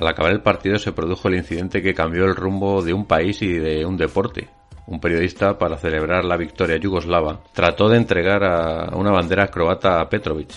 Al 0.00 0.08
acabar 0.08 0.32
el 0.32 0.40
partido 0.40 0.78
se 0.78 0.92
produjo 0.92 1.28
el 1.28 1.34
incidente 1.34 1.82
que 1.82 1.92
cambió 1.92 2.24
el 2.24 2.34
rumbo 2.34 2.82
de 2.82 2.94
un 2.94 3.04
país 3.04 3.42
y 3.42 3.52
de 3.52 3.84
un 3.84 3.98
deporte. 3.98 4.48
Un 4.86 4.98
periodista, 4.98 5.58
para 5.58 5.76
celebrar 5.76 6.24
la 6.24 6.38
victoria 6.38 6.78
yugoslava, 6.78 7.42
trató 7.52 7.90
de 7.90 7.98
entregar 7.98 8.42
a 8.42 8.96
una 8.96 9.10
bandera 9.10 9.48
croata 9.48 10.00
a 10.00 10.08
Petrovic. 10.08 10.52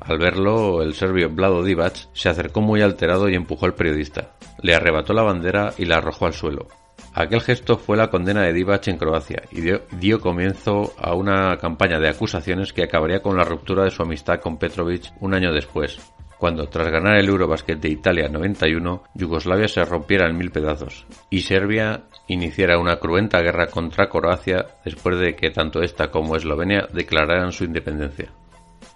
Al 0.00 0.18
verlo, 0.18 0.80
el 0.80 0.94
serbio 0.94 1.28
Vlado 1.28 1.64
Divac 1.64 2.08
se 2.12 2.28
acercó 2.28 2.60
muy 2.60 2.80
alterado 2.80 3.28
y 3.28 3.34
empujó 3.34 3.66
al 3.66 3.74
periodista. 3.74 4.36
Le 4.62 4.76
arrebató 4.76 5.12
la 5.12 5.22
bandera 5.22 5.74
y 5.76 5.84
la 5.84 5.96
arrojó 5.96 6.26
al 6.26 6.32
suelo. 6.32 6.68
Aquel 7.14 7.40
gesto 7.40 7.78
fue 7.78 7.96
la 7.96 8.10
condena 8.10 8.42
de 8.42 8.52
Divac 8.52 8.86
en 8.86 8.96
Croacia 8.96 9.42
y 9.50 9.60
dio, 9.60 9.82
dio, 9.98 10.20
comienzo 10.20 10.92
a 10.98 11.14
una 11.14 11.56
campaña 11.56 11.98
de 11.98 12.08
acusaciones 12.08 12.72
que 12.72 12.84
acabaría 12.84 13.22
con 13.22 13.36
la 13.36 13.44
ruptura 13.44 13.82
de 13.82 13.90
su 13.90 14.02
amistad 14.02 14.40
con 14.40 14.56
Petrovic 14.56 15.12
un 15.20 15.34
año 15.34 15.52
después 15.52 15.98
cuando 16.38 16.68
tras 16.68 16.90
ganar 16.90 17.18
el 17.18 17.28
Eurobasket 17.28 17.80
de 17.80 17.90
Italia 17.90 18.28
91, 18.28 19.02
Yugoslavia 19.14 19.68
se 19.68 19.84
rompiera 19.84 20.28
en 20.28 20.38
mil 20.38 20.50
pedazos 20.50 21.04
y 21.30 21.40
Serbia 21.40 22.04
iniciara 22.28 22.78
una 22.78 22.96
cruenta 22.96 23.40
guerra 23.40 23.66
contra 23.66 24.08
Croacia 24.08 24.66
después 24.84 25.18
de 25.18 25.34
que 25.34 25.50
tanto 25.50 25.82
esta 25.82 26.10
como 26.10 26.36
Eslovenia 26.36 26.86
declararan 26.92 27.52
su 27.52 27.64
independencia. 27.64 28.30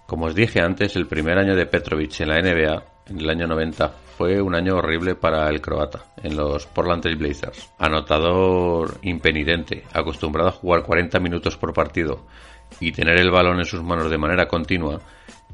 Como 0.07 0.25
os 0.25 0.35
dije 0.35 0.61
antes, 0.61 0.95
el 0.95 1.07
primer 1.07 1.37
año 1.37 1.55
de 1.55 1.65
Petrovic 1.65 2.19
en 2.21 2.29
la 2.29 2.41
NBA, 2.41 2.83
en 3.07 3.19
el 3.19 3.29
año 3.29 3.47
90, 3.47 3.89
fue 4.17 4.41
un 4.41 4.53
año 4.53 4.75
horrible 4.75 5.15
para 5.15 5.49
el 5.49 5.59
croata, 5.59 6.05
en 6.21 6.35
los 6.37 6.67
Portland 6.67 7.03
Blazers. 7.17 7.71
Anotador 7.79 8.99
impenitente, 9.01 9.83
acostumbrado 9.93 10.49
a 10.49 10.53
jugar 10.53 10.83
40 10.83 11.19
minutos 11.19 11.57
por 11.57 11.73
partido 11.73 12.25
y 12.79 12.91
tener 12.91 13.19
el 13.19 13.31
balón 13.31 13.59
en 13.59 13.65
sus 13.65 13.81
manos 13.81 14.09
de 14.09 14.17
manera 14.17 14.47
continua, 14.47 14.99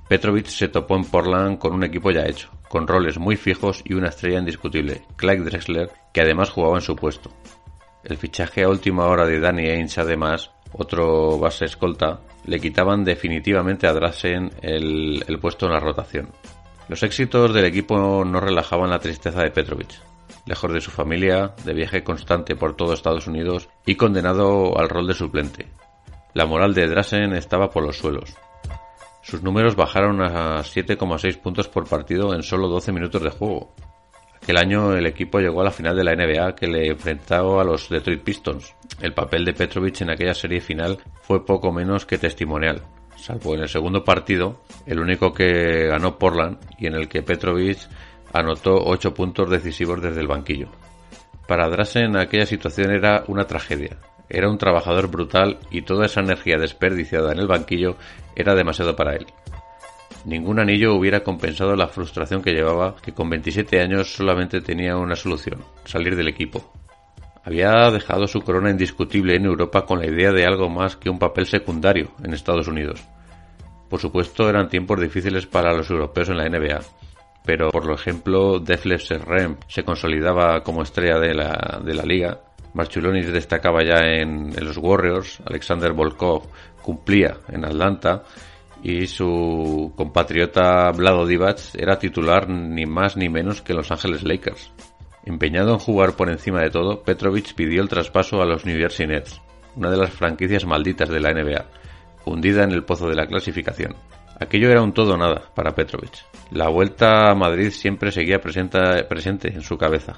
Petrovic 0.10 0.48
se 0.48 0.70
topó 0.70 0.96
en 0.96 1.06
Portland 1.06 1.60
con 1.60 1.72
un 1.72 1.84
equipo 1.84 2.10
ya 2.10 2.26
hecho, 2.26 2.50
con 2.68 2.88
roles 2.88 3.20
muy 3.20 3.36
fijos 3.36 3.84
y 3.86 3.94
una 3.94 4.10
estrella 4.10 4.40
indiscutible, 4.40 5.04
Clyde 5.16 5.44
Drexler, 5.44 5.92
que 6.12 6.22
además 6.22 6.50
jugaba 6.50 6.78
en 6.78 6.82
su 6.82 6.96
puesto. 6.96 7.32
El 8.04 8.18
fichaje 8.18 8.64
a 8.64 8.70
última 8.70 9.06
hora 9.06 9.28
de 9.28 9.40
Danny 9.40 9.70
Ainge, 9.70 10.02
además, 10.02 10.50
otro 10.72 11.38
base 11.38 11.66
escolta, 11.66 12.22
le 12.46 12.60
quitaban 12.60 13.04
definitivamente 13.04 13.86
a 13.86 13.94
Drasen 13.94 14.50
el, 14.64 15.24
el 15.28 15.38
puesto 15.38 15.68
en 15.68 15.74
la 15.74 15.80
rotación. 15.80 16.30
Los 16.88 17.04
éxitos 17.04 17.54
del 17.54 17.66
equipo 17.66 18.26
no 18.26 18.40
relajaban 18.40 18.90
la 18.90 18.98
tristeza 18.98 19.44
de 19.44 19.52
Petrovic, 19.52 19.92
lejos 20.48 20.74
de 20.74 20.82
su 20.82 20.90
familia, 20.90 21.54
de 21.64 21.76
viaje 21.76 22.04
constante 22.04 22.56
por 22.56 22.76
todo 22.76 22.94
Estados 22.94 23.28
Unidos 23.28 23.70
y 23.86 23.94
condenado 23.94 24.76
al 24.80 24.90
rol 24.90 25.06
de 25.06 25.14
suplente. 25.14 25.68
La 26.34 26.48
moral 26.48 26.74
de 26.74 26.88
Drasen 26.88 27.34
estaba 27.34 27.70
por 27.70 27.84
los 27.84 27.98
suelos. 27.98 28.36
Sus 29.22 29.44
números 29.44 29.76
bajaron 29.76 30.22
a 30.22 30.60
7,6 30.60 31.38
puntos 31.40 31.68
por 31.68 31.88
partido 31.88 32.34
en 32.34 32.44
solo 32.44 32.68
12 32.68 32.92
minutos 32.92 33.22
de 33.22 33.30
juego. 33.30 33.74
Aquel 34.42 34.58
año 34.58 34.94
el 34.96 35.06
equipo 35.06 35.40
llegó 35.40 35.62
a 35.62 35.66
la 35.66 35.72
final 35.72 35.96
de 35.96 36.04
la 36.04 36.16
NBA 36.16 36.56
que 36.56 36.68
le 36.68 36.88
enfrentó 36.88 37.60
a 37.60 37.64
los 37.64 37.90
Detroit 37.90 38.24
Pistons. 38.24 38.74
El 39.02 39.14
papel 39.14 39.46
de 39.46 39.54
Petrovic 39.54 40.02
en 40.02 40.12
aquella 40.12 40.34
serie 40.34 40.62
final 40.62 40.98
fue 41.22 41.46
poco 41.46 41.72
menos 41.72 42.06
que 42.06 42.18
testimonial, 42.18 42.82
salvo 43.16 43.54
en 43.54 43.62
el 43.62 43.70
segundo 43.70 44.04
partido, 44.04 44.62
el 44.86 45.00
único 45.00 45.34
que 45.34 45.88
ganó 45.88 46.18
Portland 46.18 46.58
y 46.80 46.88
en 46.88 46.96
el 46.96 47.08
que 47.08 47.22
Petrovic 47.22 47.80
anotó 48.34 48.76
8 48.76 49.14
puntos 49.14 49.50
decisivos 49.50 50.02
desde 50.02 50.22
el 50.22 50.28
banquillo. 50.28 50.70
Para 51.48 51.70
Drasen 51.70 52.16
aquella 52.16 52.46
situación 52.46 52.92
era 52.92 53.24
una 53.28 53.46
tragedia. 53.46 53.98
Era 54.30 54.48
un 54.48 54.60
trabajador 54.60 55.10
brutal 55.10 55.58
y 55.72 55.82
toda 55.82 56.06
esa 56.06 56.22
energía 56.22 56.58
desperdiciada 56.58 57.32
en 57.32 57.40
el 57.40 57.48
banquillo 57.48 57.96
era 58.36 58.54
demasiado 58.54 58.96
para 58.96 59.16
él. 59.16 59.26
Ningún 60.26 60.60
anillo 60.60 60.94
hubiera 60.94 61.22
compensado 61.22 61.76
la 61.76 61.88
frustración 61.88 62.42
que 62.42 62.52
llevaba, 62.52 62.96
que 63.02 63.14
con 63.14 63.30
27 63.30 63.82
años 63.82 64.14
solamente 64.14 64.62
tenía 64.62 64.98
una 64.98 65.16
solución, 65.16 65.64
salir 65.86 66.16
del 66.16 66.28
equipo. 66.28 66.72
Había 67.44 67.90
dejado 67.90 68.28
su 68.28 68.42
corona 68.42 68.70
indiscutible 68.70 69.36
en 69.36 69.46
Europa 69.46 69.86
con 69.86 70.00
la 70.00 70.08
idea 70.08 70.32
de 70.32 70.46
algo 70.46 70.70
más 70.70 70.96
que 70.98 71.10
un 71.10 71.18
papel 71.18 71.48
secundario 71.48 72.12
en 72.24 72.34
Estados 72.34 72.68
Unidos. 72.68 73.04
Por 73.90 74.00
supuesto 74.00 74.48
eran 74.48 74.70
tiempos 74.70 75.00
difíciles 75.02 75.48
para 75.48 75.74
los 75.74 75.90
europeos 75.90 76.30
en 76.30 76.38
la 76.38 76.48
NBA, 76.48 76.82
pero 77.46 77.70
por 77.72 77.92
ejemplo 77.92 78.60
Deflev 78.60 79.00
Serrem 79.00 79.56
se 79.68 79.84
consolidaba 79.84 80.62
como 80.62 80.84
estrella 80.84 81.18
de 81.18 81.34
la, 81.34 81.82
de 81.84 81.94
la 81.96 82.04
liga 82.04 82.40
Marchulonis 82.74 83.32
destacaba 83.32 83.84
ya 83.84 84.00
en, 84.06 84.54
los 84.64 84.78
Warriors, 84.78 85.40
Alexander 85.46 85.94
Volkov 85.94 86.44
cumplía 86.82 87.38
en 87.50 87.66
Atlanta 87.66 88.24
y 88.84 89.08
su 89.08 89.92
compatriota 89.96 90.92
Vlado 90.92 91.26
Divac 91.26 91.60
era 91.76 92.00
titular 92.00 92.48
ni 92.50 92.86
más 92.86 93.18
ni 93.18 93.28
menos 93.28 93.62
que 93.62 93.74
Los 93.74 93.92
Ángeles 93.92 94.24
Lakers. 94.24 94.72
Empeñado 95.26 95.74
en 95.74 95.80
jugar 95.80 96.14
por 96.14 96.30
encima 96.30 96.62
de 96.62 96.70
todo, 96.70 97.04
Petrovic 97.04 97.54
pidió 97.54 97.82
el 97.82 97.90
traspaso 97.90 98.42
a 98.42 98.46
los 98.46 98.66
New 98.66 98.78
Jersey 98.78 99.08
Nets, 99.08 99.42
una 99.76 99.92
de 99.92 99.98
las 99.98 100.12
franquicias 100.12 100.66
malditas 100.66 101.10
de 101.10 101.20
la 101.20 101.34
NBA, 101.34 101.66
hundida 102.26 102.64
en 102.64 102.72
el 102.72 102.84
pozo 102.84 103.10
de 103.10 103.16
la 103.16 103.28
clasificación. 103.28 103.96
Aquello 104.40 104.70
era 104.70 104.82
un 104.82 104.94
todo 104.94 105.18
nada 105.18 105.42
para 105.54 105.76
Petrovic. 105.76 106.14
La 106.52 106.70
vuelta 106.70 107.30
a 107.30 107.36
Madrid 107.36 107.72
siempre 107.72 108.12
seguía 108.12 108.40
presente 108.40 109.54
en 109.54 109.62
su 109.62 109.78
cabeza. 109.78 110.16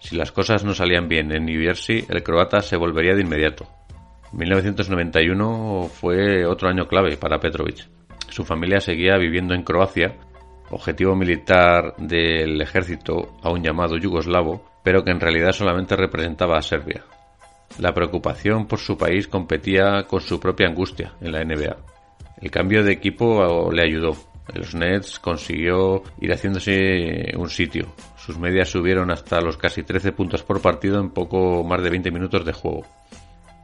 Si 0.00 0.16
las 0.16 0.32
cosas 0.32 0.64
no 0.64 0.74
salían 0.74 1.08
bien 1.08 1.30
en 1.30 1.44
New 1.44 1.62
Jersey, 1.62 2.04
el 2.08 2.22
croata 2.22 2.62
se 2.62 2.76
volvería 2.76 3.14
de 3.14 3.22
inmediato. 3.22 3.66
1991 4.32 5.90
fue 5.92 6.46
otro 6.46 6.68
año 6.68 6.86
clave 6.86 7.16
para 7.16 7.38
Petrovic. 7.38 7.86
Su 8.28 8.44
familia 8.44 8.80
seguía 8.80 9.16
viviendo 9.18 9.54
en 9.54 9.62
Croacia, 9.62 10.16
objetivo 10.70 11.14
militar 11.16 11.94
del 11.98 12.60
ejército 12.60 13.36
aún 13.42 13.62
llamado 13.62 13.96
yugoslavo, 13.98 14.64
pero 14.82 15.04
que 15.04 15.10
en 15.10 15.20
realidad 15.20 15.52
solamente 15.52 15.96
representaba 15.96 16.56
a 16.56 16.62
Serbia. 16.62 17.04
La 17.78 17.92
preocupación 17.92 18.66
por 18.66 18.78
su 18.78 18.96
país 18.96 19.28
competía 19.28 20.04
con 20.08 20.20
su 20.20 20.40
propia 20.40 20.68
angustia 20.68 21.12
en 21.20 21.32
la 21.32 21.44
NBA. 21.44 21.76
El 22.40 22.50
cambio 22.50 22.82
de 22.82 22.92
equipo 22.92 23.70
le 23.70 23.82
ayudó, 23.82 24.16
los 24.54 24.74
Nets 24.74 25.18
consiguió 25.18 26.02
ir 26.20 26.32
haciéndose 26.32 27.32
un 27.36 27.48
sitio. 27.48 27.94
Sus 28.16 28.38
medias 28.38 28.68
subieron 28.68 29.10
hasta 29.10 29.40
los 29.40 29.56
casi 29.56 29.82
13 29.82 30.12
puntos 30.12 30.42
por 30.42 30.60
partido 30.60 31.00
en 31.00 31.10
poco 31.10 31.64
más 31.64 31.82
de 31.82 31.90
20 31.90 32.10
minutos 32.10 32.44
de 32.44 32.52
juego. 32.52 32.86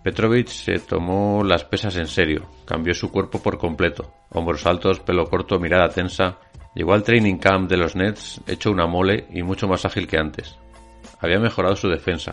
Petrovic 0.03 0.49
se 0.49 0.79
tomó 0.79 1.43
las 1.43 1.65
pesas 1.65 1.97
en 1.97 2.07
serio, 2.07 2.49
cambió 2.65 2.95
su 2.95 3.11
cuerpo 3.11 3.43
por 3.43 3.59
completo, 3.59 4.13
hombros 4.31 4.65
altos, 4.65 5.01
pelo 5.01 5.25
corto, 5.27 5.59
mirada 5.59 5.89
tensa. 5.89 6.39
Llegó 6.75 6.95
al 6.95 7.03
training 7.03 7.39
camp 7.39 7.69
de 7.69 7.77
los 7.77 7.97
Nets 7.97 8.41
hecho 8.47 8.71
una 8.71 8.87
mole 8.87 9.27
y 9.33 9.43
mucho 9.43 9.67
más 9.67 9.85
ágil 9.85 10.07
que 10.07 10.19
antes. 10.19 10.57
Había 11.19 11.41
mejorado 11.41 11.75
su 11.75 11.89
defensa, 11.89 12.33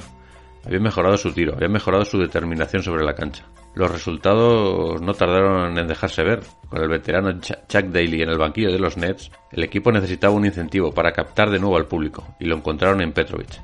había 0.65 0.79
mejorado 0.79 1.17
su 1.17 1.31
tiro, 1.33 1.55
había 1.55 1.67
mejorado 1.67 2.05
su 2.05 2.17
determinación 2.17 2.83
sobre 2.83 3.03
la 3.03 3.13
cancha. 3.13 3.45
Los 3.75 3.91
resultados 3.91 5.01
no 5.01 5.13
tardaron 5.13 5.77
en 5.77 5.87
dejarse 5.87 6.23
ver. 6.23 6.41
Con 6.69 6.81
el 6.81 6.89
veterano 6.89 7.39
Chuck 7.39 7.85
Daly 7.85 8.21
en 8.21 8.29
el 8.29 8.37
banquillo 8.37 8.71
de 8.71 8.79
los 8.79 8.97
Nets, 8.97 9.31
el 9.51 9.63
equipo 9.63 9.91
necesitaba 9.91 10.33
un 10.33 10.45
incentivo 10.45 10.91
para 10.91 11.11
captar 11.11 11.49
de 11.49 11.59
nuevo 11.59 11.75
al 11.75 11.87
público, 11.87 12.35
y 12.39 12.45
lo 12.45 12.55
encontraron 12.55 13.01
en 13.01 13.11
Petrovic. 13.11 13.61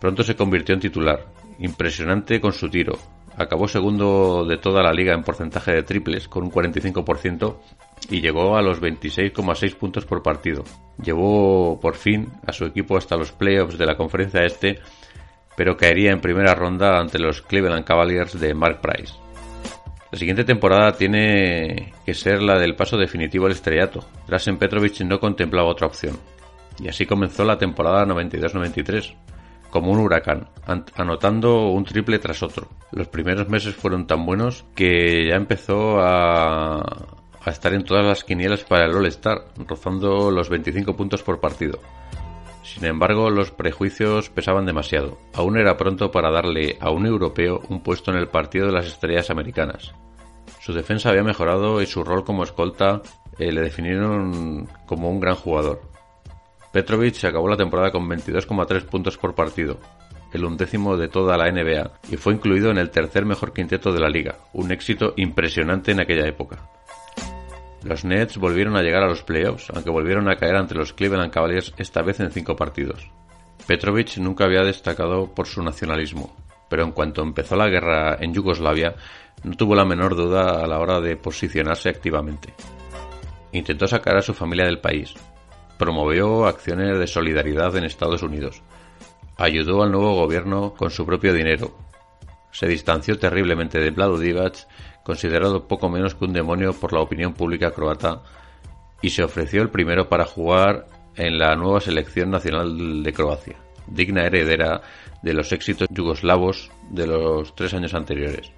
Pronto 0.00 0.22
se 0.22 0.34
convirtió 0.34 0.74
en 0.74 0.80
titular, 0.80 1.26
impresionante 1.58 2.40
con 2.40 2.52
su 2.52 2.70
tiro. 2.70 2.98
Acabó 3.36 3.68
segundo 3.68 4.44
de 4.46 4.56
toda 4.56 4.82
la 4.82 4.92
liga 4.92 5.14
en 5.14 5.22
porcentaje 5.22 5.72
de 5.72 5.82
triples, 5.82 6.28
con 6.28 6.44
un 6.44 6.50
45%, 6.50 7.56
y 8.08 8.20
llegó 8.20 8.56
a 8.56 8.62
los 8.62 8.80
26,6 8.80 9.76
puntos 9.76 10.04
por 10.06 10.22
partido. 10.22 10.64
Llevó 11.02 11.78
por 11.80 11.96
fin 11.96 12.28
a 12.46 12.52
su 12.52 12.64
equipo 12.64 12.96
hasta 12.96 13.16
los 13.16 13.32
playoffs 13.32 13.78
de 13.78 13.86
la 13.86 13.96
conferencia 13.96 14.44
este 14.44 14.80
pero 15.56 15.76
caería 15.76 16.12
en 16.12 16.20
primera 16.20 16.54
ronda 16.54 16.98
ante 16.98 17.18
los 17.18 17.42
Cleveland 17.42 17.84
Cavaliers 17.84 18.38
de 18.38 18.54
Mark 18.54 18.80
Price. 18.80 19.14
La 20.10 20.18
siguiente 20.18 20.44
temporada 20.44 20.96
tiene 20.96 21.92
que 22.04 22.14
ser 22.14 22.42
la 22.42 22.58
del 22.58 22.74
paso 22.74 22.96
definitivo 22.96 23.46
al 23.46 23.52
estrellato. 23.52 24.04
Drasen 24.26 24.58
Petrovic 24.58 25.00
no 25.02 25.20
contemplaba 25.20 25.68
otra 25.68 25.86
opción. 25.86 26.18
Y 26.80 26.88
así 26.88 27.06
comenzó 27.06 27.44
la 27.44 27.58
temporada 27.58 28.04
92-93, 28.06 29.14
como 29.70 29.92
un 29.92 30.00
huracán, 30.00 30.48
anotando 30.96 31.68
un 31.68 31.84
triple 31.84 32.18
tras 32.18 32.42
otro. 32.42 32.68
Los 32.90 33.06
primeros 33.06 33.48
meses 33.48 33.76
fueron 33.76 34.06
tan 34.06 34.26
buenos 34.26 34.64
que 34.74 35.28
ya 35.28 35.36
empezó 35.36 36.00
a, 36.00 36.80
a 36.80 37.50
estar 37.50 37.72
en 37.74 37.84
todas 37.84 38.04
las 38.04 38.24
quinielas 38.24 38.64
para 38.64 38.86
el 38.86 38.96
All-Star, 38.96 39.44
rozando 39.68 40.30
los 40.30 40.48
25 40.48 40.96
puntos 40.96 41.22
por 41.22 41.38
partido. 41.38 41.78
Sin 42.62 42.84
embargo, 42.84 43.30
los 43.30 43.50
prejuicios 43.50 44.28
pesaban 44.30 44.66
demasiado. 44.66 45.18
Aún 45.34 45.58
era 45.58 45.76
pronto 45.76 46.10
para 46.10 46.30
darle 46.30 46.76
a 46.80 46.90
un 46.90 47.06
europeo 47.06 47.62
un 47.68 47.82
puesto 47.82 48.10
en 48.10 48.18
el 48.18 48.28
partido 48.28 48.66
de 48.66 48.72
las 48.72 48.86
estrellas 48.86 49.30
americanas. 49.30 49.94
Su 50.60 50.74
defensa 50.74 51.08
había 51.08 51.22
mejorado 51.22 51.80
y 51.80 51.86
su 51.86 52.04
rol 52.04 52.24
como 52.24 52.44
escolta 52.44 53.00
eh, 53.38 53.50
le 53.50 53.62
definieron 53.62 54.68
como 54.86 55.10
un 55.10 55.20
gran 55.20 55.34
jugador. 55.34 55.80
Petrovic 56.72 57.24
acabó 57.24 57.48
la 57.48 57.56
temporada 57.56 57.90
con 57.90 58.08
22,3 58.08 58.84
puntos 58.84 59.16
por 59.16 59.34
partido, 59.34 59.78
el 60.32 60.44
undécimo 60.44 60.96
de 60.96 61.08
toda 61.08 61.36
la 61.36 61.50
NBA, 61.50 61.90
y 62.10 62.16
fue 62.16 62.34
incluido 62.34 62.70
en 62.70 62.78
el 62.78 62.90
tercer 62.90 63.24
mejor 63.24 63.52
quinteto 63.52 63.92
de 63.92 64.00
la 64.00 64.08
liga, 64.08 64.36
un 64.52 64.70
éxito 64.70 65.14
impresionante 65.16 65.90
en 65.90 66.00
aquella 66.00 66.28
época. 66.28 66.69
Los 67.82 68.04
Nets 68.04 68.36
volvieron 68.36 68.76
a 68.76 68.82
llegar 68.82 69.02
a 69.02 69.08
los 69.08 69.22
playoffs, 69.22 69.70
aunque 69.70 69.90
volvieron 69.90 70.28
a 70.28 70.36
caer 70.36 70.56
ante 70.56 70.74
los 70.74 70.92
Cleveland 70.92 71.32
Cavaliers 71.32 71.72
esta 71.78 72.02
vez 72.02 72.20
en 72.20 72.30
cinco 72.30 72.54
partidos. 72.54 73.10
Petrovic 73.66 74.18
nunca 74.18 74.44
había 74.44 74.62
destacado 74.62 75.32
por 75.34 75.46
su 75.46 75.62
nacionalismo, 75.62 76.36
pero 76.68 76.84
en 76.84 76.92
cuanto 76.92 77.22
empezó 77.22 77.56
la 77.56 77.68
guerra 77.68 78.16
en 78.20 78.34
Yugoslavia, 78.34 78.94
no 79.44 79.56
tuvo 79.56 79.74
la 79.74 79.84
menor 79.84 80.14
duda 80.14 80.62
a 80.62 80.66
la 80.66 80.78
hora 80.78 81.00
de 81.00 81.16
posicionarse 81.16 81.88
activamente. 81.88 82.52
Intentó 83.52 83.86
sacar 83.86 84.16
a 84.16 84.22
su 84.22 84.34
familia 84.34 84.66
del 84.66 84.80
país, 84.80 85.14
promovió 85.78 86.46
acciones 86.46 86.98
de 86.98 87.06
solidaridad 87.06 87.74
en 87.76 87.84
Estados 87.84 88.22
Unidos, 88.22 88.62
ayudó 89.38 89.82
al 89.82 89.90
nuevo 89.90 90.14
gobierno 90.14 90.74
con 90.74 90.90
su 90.90 91.06
propio 91.06 91.32
dinero, 91.32 91.74
se 92.52 92.66
distanció 92.66 93.18
terriblemente 93.18 93.78
de 93.78 93.90
Vlado 93.90 94.18
Divac 94.18 94.66
considerado 95.02 95.66
poco 95.66 95.88
menos 95.88 96.14
que 96.14 96.24
un 96.24 96.32
demonio 96.32 96.72
por 96.72 96.92
la 96.92 97.00
opinión 97.00 97.34
pública 97.34 97.72
croata, 97.72 98.22
y 99.02 99.10
se 99.10 99.22
ofreció 99.22 99.62
el 99.62 99.70
primero 99.70 100.08
para 100.08 100.26
jugar 100.26 100.86
en 101.16 101.38
la 101.38 101.56
nueva 101.56 101.80
selección 101.80 102.30
nacional 102.30 103.02
de 103.02 103.12
Croacia, 103.12 103.56
digna 103.86 104.24
heredera 104.24 104.82
de 105.22 105.34
los 105.34 105.52
éxitos 105.52 105.88
yugoslavos 105.90 106.70
de 106.90 107.06
los 107.06 107.54
tres 107.54 107.74
años 107.74 107.94
anteriores. 107.94 108.52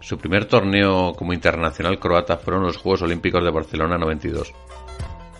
Su 0.00 0.18
primer 0.18 0.44
torneo 0.44 1.14
como 1.14 1.32
internacional 1.32 1.98
croata 1.98 2.36
fueron 2.36 2.64
los 2.64 2.76
Juegos 2.76 3.02
Olímpicos 3.02 3.42
de 3.42 3.50
Barcelona 3.50 3.96
92. 3.96 4.52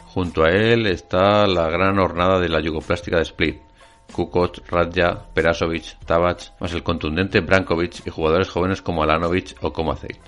Junto 0.07 0.44
a 0.44 0.50
él 0.50 0.87
está 0.87 1.46
la 1.46 1.68
gran 1.68 1.98
hornada 1.98 2.40
de 2.40 2.48
la 2.48 2.61
yugoplástica 2.61 3.16
de 3.16 3.24
Split, 3.24 3.61
Kukoc, 4.12 4.58
Radja, 4.68 5.26
Perasovic, 5.34 5.98
Tabac, 6.06 6.58
más 6.60 6.72
el 6.72 6.82
contundente 6.82 7.40
Brankovic 7.40 8.06
y 8.06 8.10
jugadores 8.10 8.48
jóvenes 8.48 8.82
como 8.82 9.02
Alanovic 9.02 9.56
o 9.62 9.72
Komacek. 9.72 10.18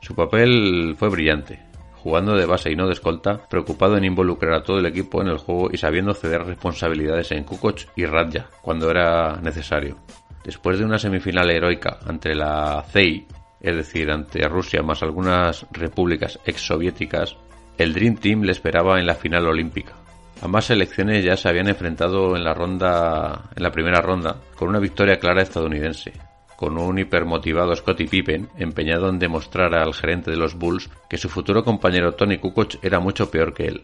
Su 0.00 0.14
papel 0.14 0.94
fue 0.98 1.08
brillante, 1.08 1.62
jugando 1.94 2.36
de 2.36 2.46
base 2.46 2.70
y 2.70 2.76
no 2.76 2.86
de 2.86 2.92
escolta, 2.92 3.48
preocupado 3.48 3.96
en 3.96 4.04
involucrar 4.04 4.52
a 4.52 4.62
todo 4.62 4.78
el 4.78 4.86
equipo 4.86 5.22
en 5.22 5.28
el 5.28 5.38
juego 5.38 5.70
y 5.72 5.78
sabiendo 5.78 6.12
ceder 6.12 6.44
responsabilidades 6.44 7.32
en 7.32 7.44
Kukoc 7.44 7.80
y 7.96 8.04
Radja 8.04 8.50
cuando 8.60 8.90
era 8.90 9.40
necesario. 9.40 9.96
Después 10.44 10.78
de 10.78 10.84
una 10.84 10.98
semifinal 10.98 11.50
heroica 11.50 11.98
ante 12.06 12.34
la 12.34 12.84
CEI, 12.90 13.26
es 13.60 13.76
decir, 13.76 14.10
ante 14.10 14.46
Rusia 14.46 14.82
más 14.82 15.02
algunas 15.02 15.66
repúblicas 15.72 16.38
exsoviéticas, 16.44 17.38
el 17.78 17.94
Dream 17.94 18.16
Team 18.16 18.42
le 18.42 18.52
esperaba 18.52 19.00
en 19.00 19.06
la 19.06 19.14
final 19.14 19.46
olímpica. 19.46 20.03
Ambas 20.42 20.66
selecciones 20.66 21.24
ya 21.24 21.36
se 21.36 21.48
habían 21.48 21.68
enfrentado 21.68 22.36
en 22.36 22.44
la 22.44 22.54
ronda, 22.54 23.50
en 23.56 23.62
la 23.62 23.70
primera 23.70 24.00
ronda, 24.00 24.36
con 24.56 24.68
una 24.68 24.78
victoria 24.78 25.18
clara 25.18 25.42
estadounidense, 25.42 26.12
con 26.56 26.76
un 26.76 26.98
hipermotivado 26.98 27.74
Scottie 27.74 28.08
Pippen 28.08 28.48
empeñado 28.58 29.08
en 29.08 29.18
demostrar 29.18 29.74
al 29.74 29.94
gerente 29.94 30.30
de 30.30 30.36
los 30.36 30.54
Bulls 30.54 30.90
que 31.08 31.18
su 31.18 31.28
futuro 31.28 31.64
compañero 31.64 32.12
Tony 32.14 32.38
Kukoc 32.38 32.82
era 32.82 33.00
mucho 33.00 33.30
peor 33.30 33.54
que 33.54 33.66
él. 33.66 33.82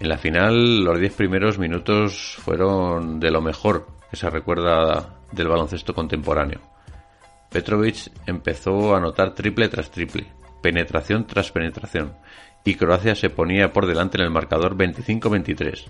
En 0.00 0.08
la 0.08 0.18
final, 0.18 0.84
los 0.84 0.98
diez 0.98 1.14
primeros 1.14 1.58
minutos 1.58 2.36
fueron 2.38 3.20
de 3.20 3.30
lo 3.30 3.42
mejor 3.42 3.86
que 4.10 4.16
se 4.16 4.30
recuerda 4.30 5.16
del 5.32 5.48
baloncesto 5.48 5.94
contemporáneo. 5.94 6.60
Petrovic 7.50 8.10
empezó 8.26 8.94
a 8.94 8.98
anotar 8.98 9.34
triple 9.34 9.68
tras 9.68 9.90
triple, 9.90 10.26
penetración 10.62 11.26
tras 11.26 11.52
penetración, 11.52 12.14
y 12.66 12.74
Croacia 12.74 13.14
se 13.14 13.30
ponía 13.30 13.72
por 13.72 13.86
delante 13.86 14.18
en 14.18 14.24
el 14.24 14.30
marcador 14.30 14.76
25-23. 14.76 15.86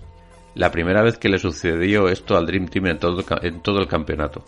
La 0.53 0.71
primera 0.71 1.01
vez 1.01 1.17
que 1.17 1.27
le 1.27 1.39
sucedió 1.39 2.07
esto 2.07 2.37
al 2.37 2.45
Dream 2.45 2.67
Team 2.67 2.85
en 2.85 2.99
todo, 2.99 3.79
el 3.79 3.87
campeonato. 3.87 4.43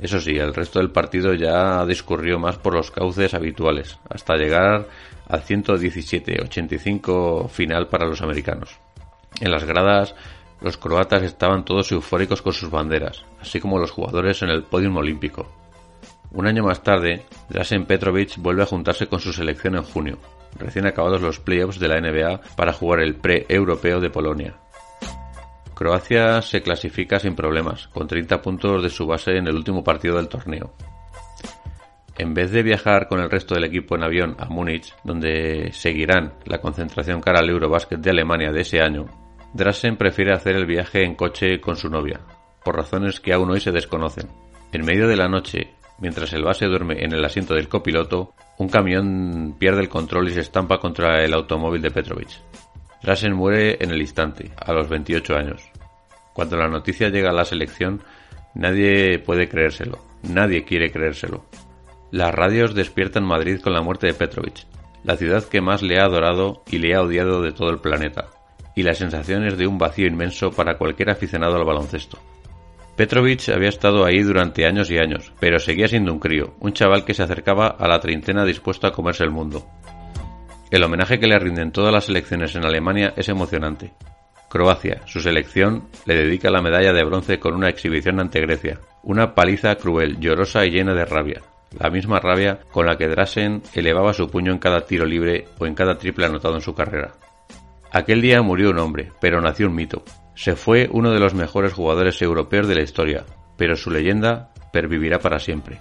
Eso 0.00 0.20
sí, 0.20 0.32
el 0.32 0.54
resto 0.54 0.78
del 0.78 0.90
partido 0.90 1.32
ya 1.32 1.86
discurrió 1.86 2.38
más 2.38 2.58
por 2.58 2.74
los 2.74 2.90
cauces 2.90 3.32
habituales, 3.32 3.98
hasta 4.10 4.36
llegar 4.36 4.86
al 5.26 5.42
117-85 5.42 7.48
final 7.48 7.88
para 7.88 8.06
los 8.06 8.20
americanos. 8.20 8.78
En 9.40 9.50
las 9.50 9.64
gradas, 9.64 10.14
los 10.60 10.76
croatas 10.76 11.22
estaban 11.22 11.64
todos 11.64 11.90
eufóricos 11.92 12.42
con 12.42 12.52
sus 12.52 12.70
banderas, 12.70 13.24
así 13.40 13.58
como 13.58 13.78
los 13.78 13.90
jugadores 13.90 14.42
en 14.42 14.50
el 14.50 14.64
podium 14.64 14.98
olímpico. 14.98 15.50
Un 16.30 16.46
año 16.46 16.62
más 16.62 16.82
tarde, 16.82 17.22
Drasen 17.48 17.86
Petrovic 17.86 18.36
vuelve 18.36 18.64
a 18.64 18.66
juntarse 18.66 19.06
con 19.06 19.20
su 19.20 19.32
selección 19.32 19.76
en 19.76 19.84
junio, 19.84 20.18
recién 20.58 20.86
acabados 20.86 21.20
los 21.20 21.40
playoffs 21.40 21.78
de 21.78 21.88
la 21.88 22.00
NBA 22.00 22.40
para 22.56 22.72
jugar 22.72 23.00
el 23.00 23.16
pre-europeo 23.16 24.00
de 24.00 24.10
Polonia. 24.10 24.54
Croacia 25.74 26.40
se 26.40 26.62
clasifica 26.62 27.18
sin 27.18 27.34
problemas, 27.34 27.88
con 27.88 28.06
30 28.06 28.40
puntos 28.40 28.82
de 28.82 28.90
su 28.90 29.06
base 29.06 29.36
en 29.36 29.48
el 29.48 29.56
último 29.56 29.82
partido 29.82 30.16
del 30.16 30.28
torneo. 30.28 30.72
En 32.16 32.32
vez 32.32 32.52
de 32.52 32.62
viajar 32.62 33.08
con 33.08 33.18
el 33.18 33.28
resto 33.28 33.54
del 33.54 33.64
equipo 33.64 33.96
en 33.96 34.04
avión 34.04 34.36
a 34.38 34.46
Múnich, 34.46 34.94
donde 35.02 35.70
seguirán 35.72 36.34
la 36.44 36.60
concentración 36.60 37.20
cara 37.20 37.40
al 37.40 37.50
Eurobasket 37.50 37.98
de 37.98 38.10
Alemania 38.10 38.52
de 38.52 38.60
ese 38.60 38.80
año, 38.80 39.06
Drasen 39.52 39.96
prefiere 39.96 40.32
hacer 40.32 40.54
el 40.54 40.66
viaje 40.66 41.04
en 41.04 41.16
coche 41.16 41.60
con 41.60 41.76
su 41.76 41.88
novia, 41.88 42.20
por 42.64 42.76
razones 42.76 43.20
que 43.20 43.32
aún 43.32 43.50
hoy 43.50 43.60
se 43.60 43.72
desconocen. 43.72 44.28
En 44.72 44.84
medio 44.84 45.08
de 45.08 45.16
la 45.16 45.28
noche, 45.28 45.74
mientras 45.98 46.32
el 46.32 46.44
base 46.44 46.66
duerme 46.66 47.04
en 47.04 47.12
el 47.12 47.24
asiento 47.24 47.54
del 47.54 47.68
copiloto, 47.68 48.32
un 48.58 48.68
camión 48.68 49.56
pierde 49.58 49.80
el 49.80 49.88
control 49.88 50.28
y 50.28 50.32
se 50.32 50.40
estampa 50.40 50.78
contra 50.78 51.24
el 51.24 51.34
automóvil 51.34 51.82
de 51.82 51.90
Petrovic. 51.90 52.30
Drasen 53.02 53.34
muere 53.34 53.76
en 53.80 53.90
el 53.90 54.00
instante, 54.00 54.52
a 54.56 54.72
los 54.72 54.88
28 54.88 55.34
años. 55.36 55.62
Cuando 56.32 56.56
la 56.56 56.68
noticia 56.68 57.10
llega 57.10 57.30
a 57.30 57.34
la 57.34 57.44
selección, 57.44 58.02
nadie 58.54 59.18
puede 59.18 59.48
creérselo, 59.48 59.98
nadie 60.22 60.64
quiere 60.64 60.90
creérselo. 60.90 61.44
Las 62.10 62.34
radios 62.34 62.74
despiertan 62.74 63.24
Madrid 63.24 63.60
con 63.60 63.72
la 63.72 63.82
muerte 63.82 64.06
de 64.06 64.14
Petrovic, 64.14 64.66
la 65.02 65.16
ciudad 65.16 65.44
que 65.44 65.60
más 65.60 65.82
le 65.82 65.98
ha 65.98 66.04
adorado 66.04 66.62
y 66.70 66.78
le 66.78 66.94
ha 66.94 67.02
odiado 67.02 67.42
de 67.42 67.52
todo 67.52 67.70
el 67.70 67.80
planeta, 67.80 68.28
y 68.74 68.84
las 68.84 68.98
sensaciones 68.98 69.58
de 69.58 69.66
un 69.66 69.78
vacío 69.78 70.06
inmenso 70.06 70.50
para 70.50 70.78
cualquier 70.78 71.10
aficionado 71.10 71.56
al 71.56 71.64
baloncesto. 71.64 72.18
Petrovic 72.96 73.48
había 73.48 73.68
estado 73.68 74.04
ahí 74.04 74.22
durante 74.22 74.66
años 74.66 74.90
y 74.90 74.98
años, 74.98 75.32
pero 75.40 75.58
seguía 75.58 75.88
siendo 75.88 76.12
un 76.12 76.20
crío, 76.20 76.54
un 76.60 76.72
chaval 76.72 77.04
que 77.04 77.14
se 77.14 77.24
acercaba 77.24 77.66
a 77.66 77.88
la 77.88 77.98
treintena 77.98 78.44
dispuesto 78.44 78.86
a 78.86 78.92
comerse 78.92 79.24
el 79.24 79.30
mundo. 79.30 79.66
El 80.70 80.84
homenaje 80.84 81.18
que 81.18 81.26
le 81.26 81.38
rinden 81.38 81.72
todas 81.72 81.92
las 81.92 82.04
selecciones 82.04 82.54
en 82.54 82.64
Alemania 82.64 83.12
es 83.16 83.28
emocionante. 83.28 83.92
Croacia, 84.48 85.00
su 85.06 85.20
selección, 85.20 85.88
le 86.06 86.14
dedica 86.14 86.50
la 86.50 86.62
medalla 86.62 86.92
de 86.92 87.04
bronce 87.04 87.40
con 87.40 87.54
una 87.54 87.68
exhibición 87.68 88.20
ante 88.20 88.40
Grecia, 88.40 88.78
una 89.02 89.34
paliza 89.34 89.74
cruel, 89.74 90.20
llorosa 90.20 90.64
y 90.64 90.70
llena 90.70 90.94
de 90.94 91.04
rabia. 91.04 91.42
la 91.76 91.90
misma 91.90 92.20
rabia 92.20 92.60
con 92.70 92.86
la 92.86 92.96
que 92.96 93.08
Drasen 93.08 93.62
elevaba 93.74 94.12
su 94.12 94.30
puño 94.30 94.52
en 94.52 94.58
cada 94.58 94.86
tiro 94.86 95.04
libre 95.04 95.46
o 95.58 95.66
en 95.66 95.74
cada 95.74 95.98
triple 95.98 96.26
anotado 96.26 96.54
en 96.54 96.60
su 96.60 96.72
carrera. 96.72 97.14
Aquel 97.90 98.20
día 98.20 98.42
murió 98.42 98.70
un 98.70 98.78
hombre, 98.78 99.10
pero 99.20 99.40
nació 99.40 99.66
un 99.66 99.74
mito. 99.74 100.04
Se 100.34 100.56
fue 100.56 100.88
uno 100.90 101.12
de 101.12 101.20
los 101.20 101.34
mejores 101.34 101.72
jugadores 101.72 102.20
europeos 102.20 102.66
de 102.66 102.74
la 102.74 102.82
historia, 102.82 103.24
pero 103.56 103.76
su 103.76 103.90
leyenda 103.90 104.52
pervivirá 104.72 105.18
para 105.18 105.38
siempre. 105.38 105.80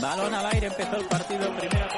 Balón 0.00 0.34
al 0.34 0.46
aire, 0.46 0.66
empezó 0.66 0.96
el 0.96 1.06
partido, 1.06 1.50
primera 1.56 1.88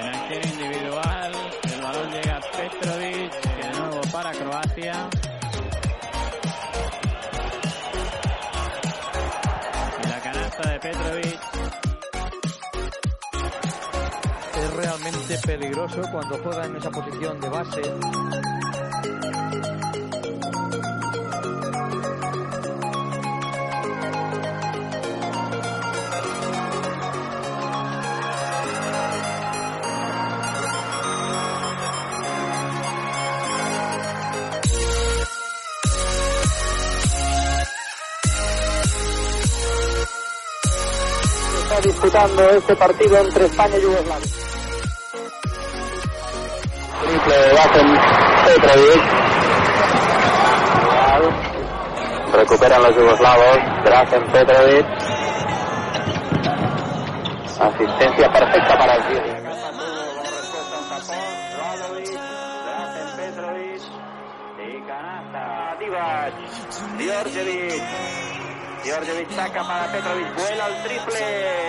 En 0.00 0.06
acción 0.08 0.42
individual, 0.52 1.32
el 1.62 1.82
balón 1.82 2.10
llega 2.10 2.36
a 2.36 2.40
Petrovic, 2.40 3.40
que 3.40 3.66
de 3.66 3.78
nuevo 3.78 4.00
para 4.12 4.32
Croacia. 4.32 5.08
Y 10.02 10.08
la 10.08 10.20
canasta 10.20 10.70
de 10.70 10.80
Petrovic. 10.80 11.29
Realmente 15.10 15.38
peligroso 15.46 16.02
cuando 16.12 16.38
juega 16.38 16.66
en 16.66 16.76
esa 16.76 16.90
posición 16.90 17.40
de 17.40 17.48
base. 17.48 17.80
Está 41.62 41.80
disputando 41.82 42.50
este 42.50 42.76
partido 42.76 43.18
entre 43.18 43.46
España 43.46 43.76
y 43.76 43.82
Yugoslavia. 43.82 44.49
Basen 47.54 47.88
Petrovic. 48.44 49.02
Recuperan 52.32 52.82
los 52.82 52.96
yugoslavos. 52.96 53.58
Drazen 53.84 54.24
Petrovic. 54.32 54.86
Asistencia 57.60 58.32
perfecta 58.32 58.78
para 58.78 58.94
el 58.94 59.06
tiro. 59.08 59.26
Y 64.62 64.82
canasta, 64.82 65.76
Divac, 65.78 66.34
Djordjevic. 66.98 67.82
Djordjevic 68.84 69.30
saca 69.30 69.62
para 69.62 69.86
Petrovic, 69.92 70.34
vuela 70.36 70.66
el 70.68 70.82
triple 70.84 71.20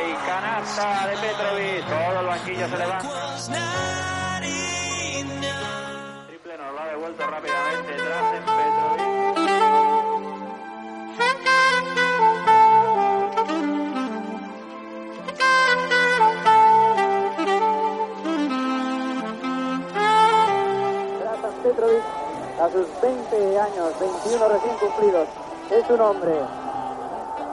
y 0.09 0.13
canasta 0.25 1.07
de 1.07 1.17
Petrovic. 1.17 1.85
Todo 1.87 2.19
el 2.21 2.27
banquillo 2.27 2.67
se 2.69 2.77
levanta. 2.77 4.20
Rápidamente 7.31 7.93
Drazen 7.95 8.43
Petrovic. 8.43 9.07
Drazen 21.21 21.55
Petrovic, 21.63 22.03
a 22.59 22.69
sus 22.69 22.87
20 23.01 23.59
años, 23.59 23.99
21 23.99 24.49
recién 24.49 24.75
cumplidos, 24.75 25.27
es 25.71 25.89
un 25.89 26.01
hombre 26.01 26.33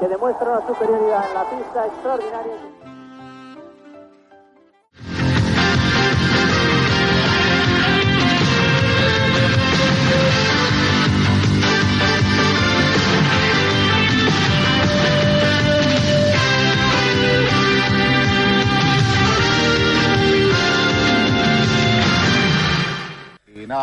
que 0.01 0.09
demuestra 0.09 0.59
una 0.59 0.67
superioridad 0.67 1.25
en 1.29 1.35
la 1.35 1.51
pista 1.51 1.87
extraordinaria. 1.87 2.78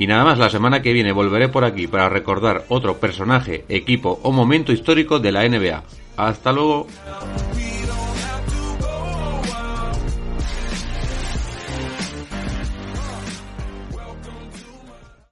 Y 0.00 0.06
nada 0.06 0.24
más, 0.24 0.38
la 0.38 0.48
semana 0.48 0.80
que 0.80 0.94
viene 0.94 1.12
volveré 1.12 1.50
por 1.50 1.62
aquí 1.62 1.86
para 1.86 2.08
recordar 2.08 2.64
otro 2.68 2.96
personaje, 2.96 3.66
equipo 3.68 4.18
o 4.22 4.32
momento 4.32 4.72
histórico 4.72 5.18
de 5.18 5.30
la 5.30 5.46
NBA. 5.46 5.82
Hasta 6.16 6.52
luego. 6.52 6.86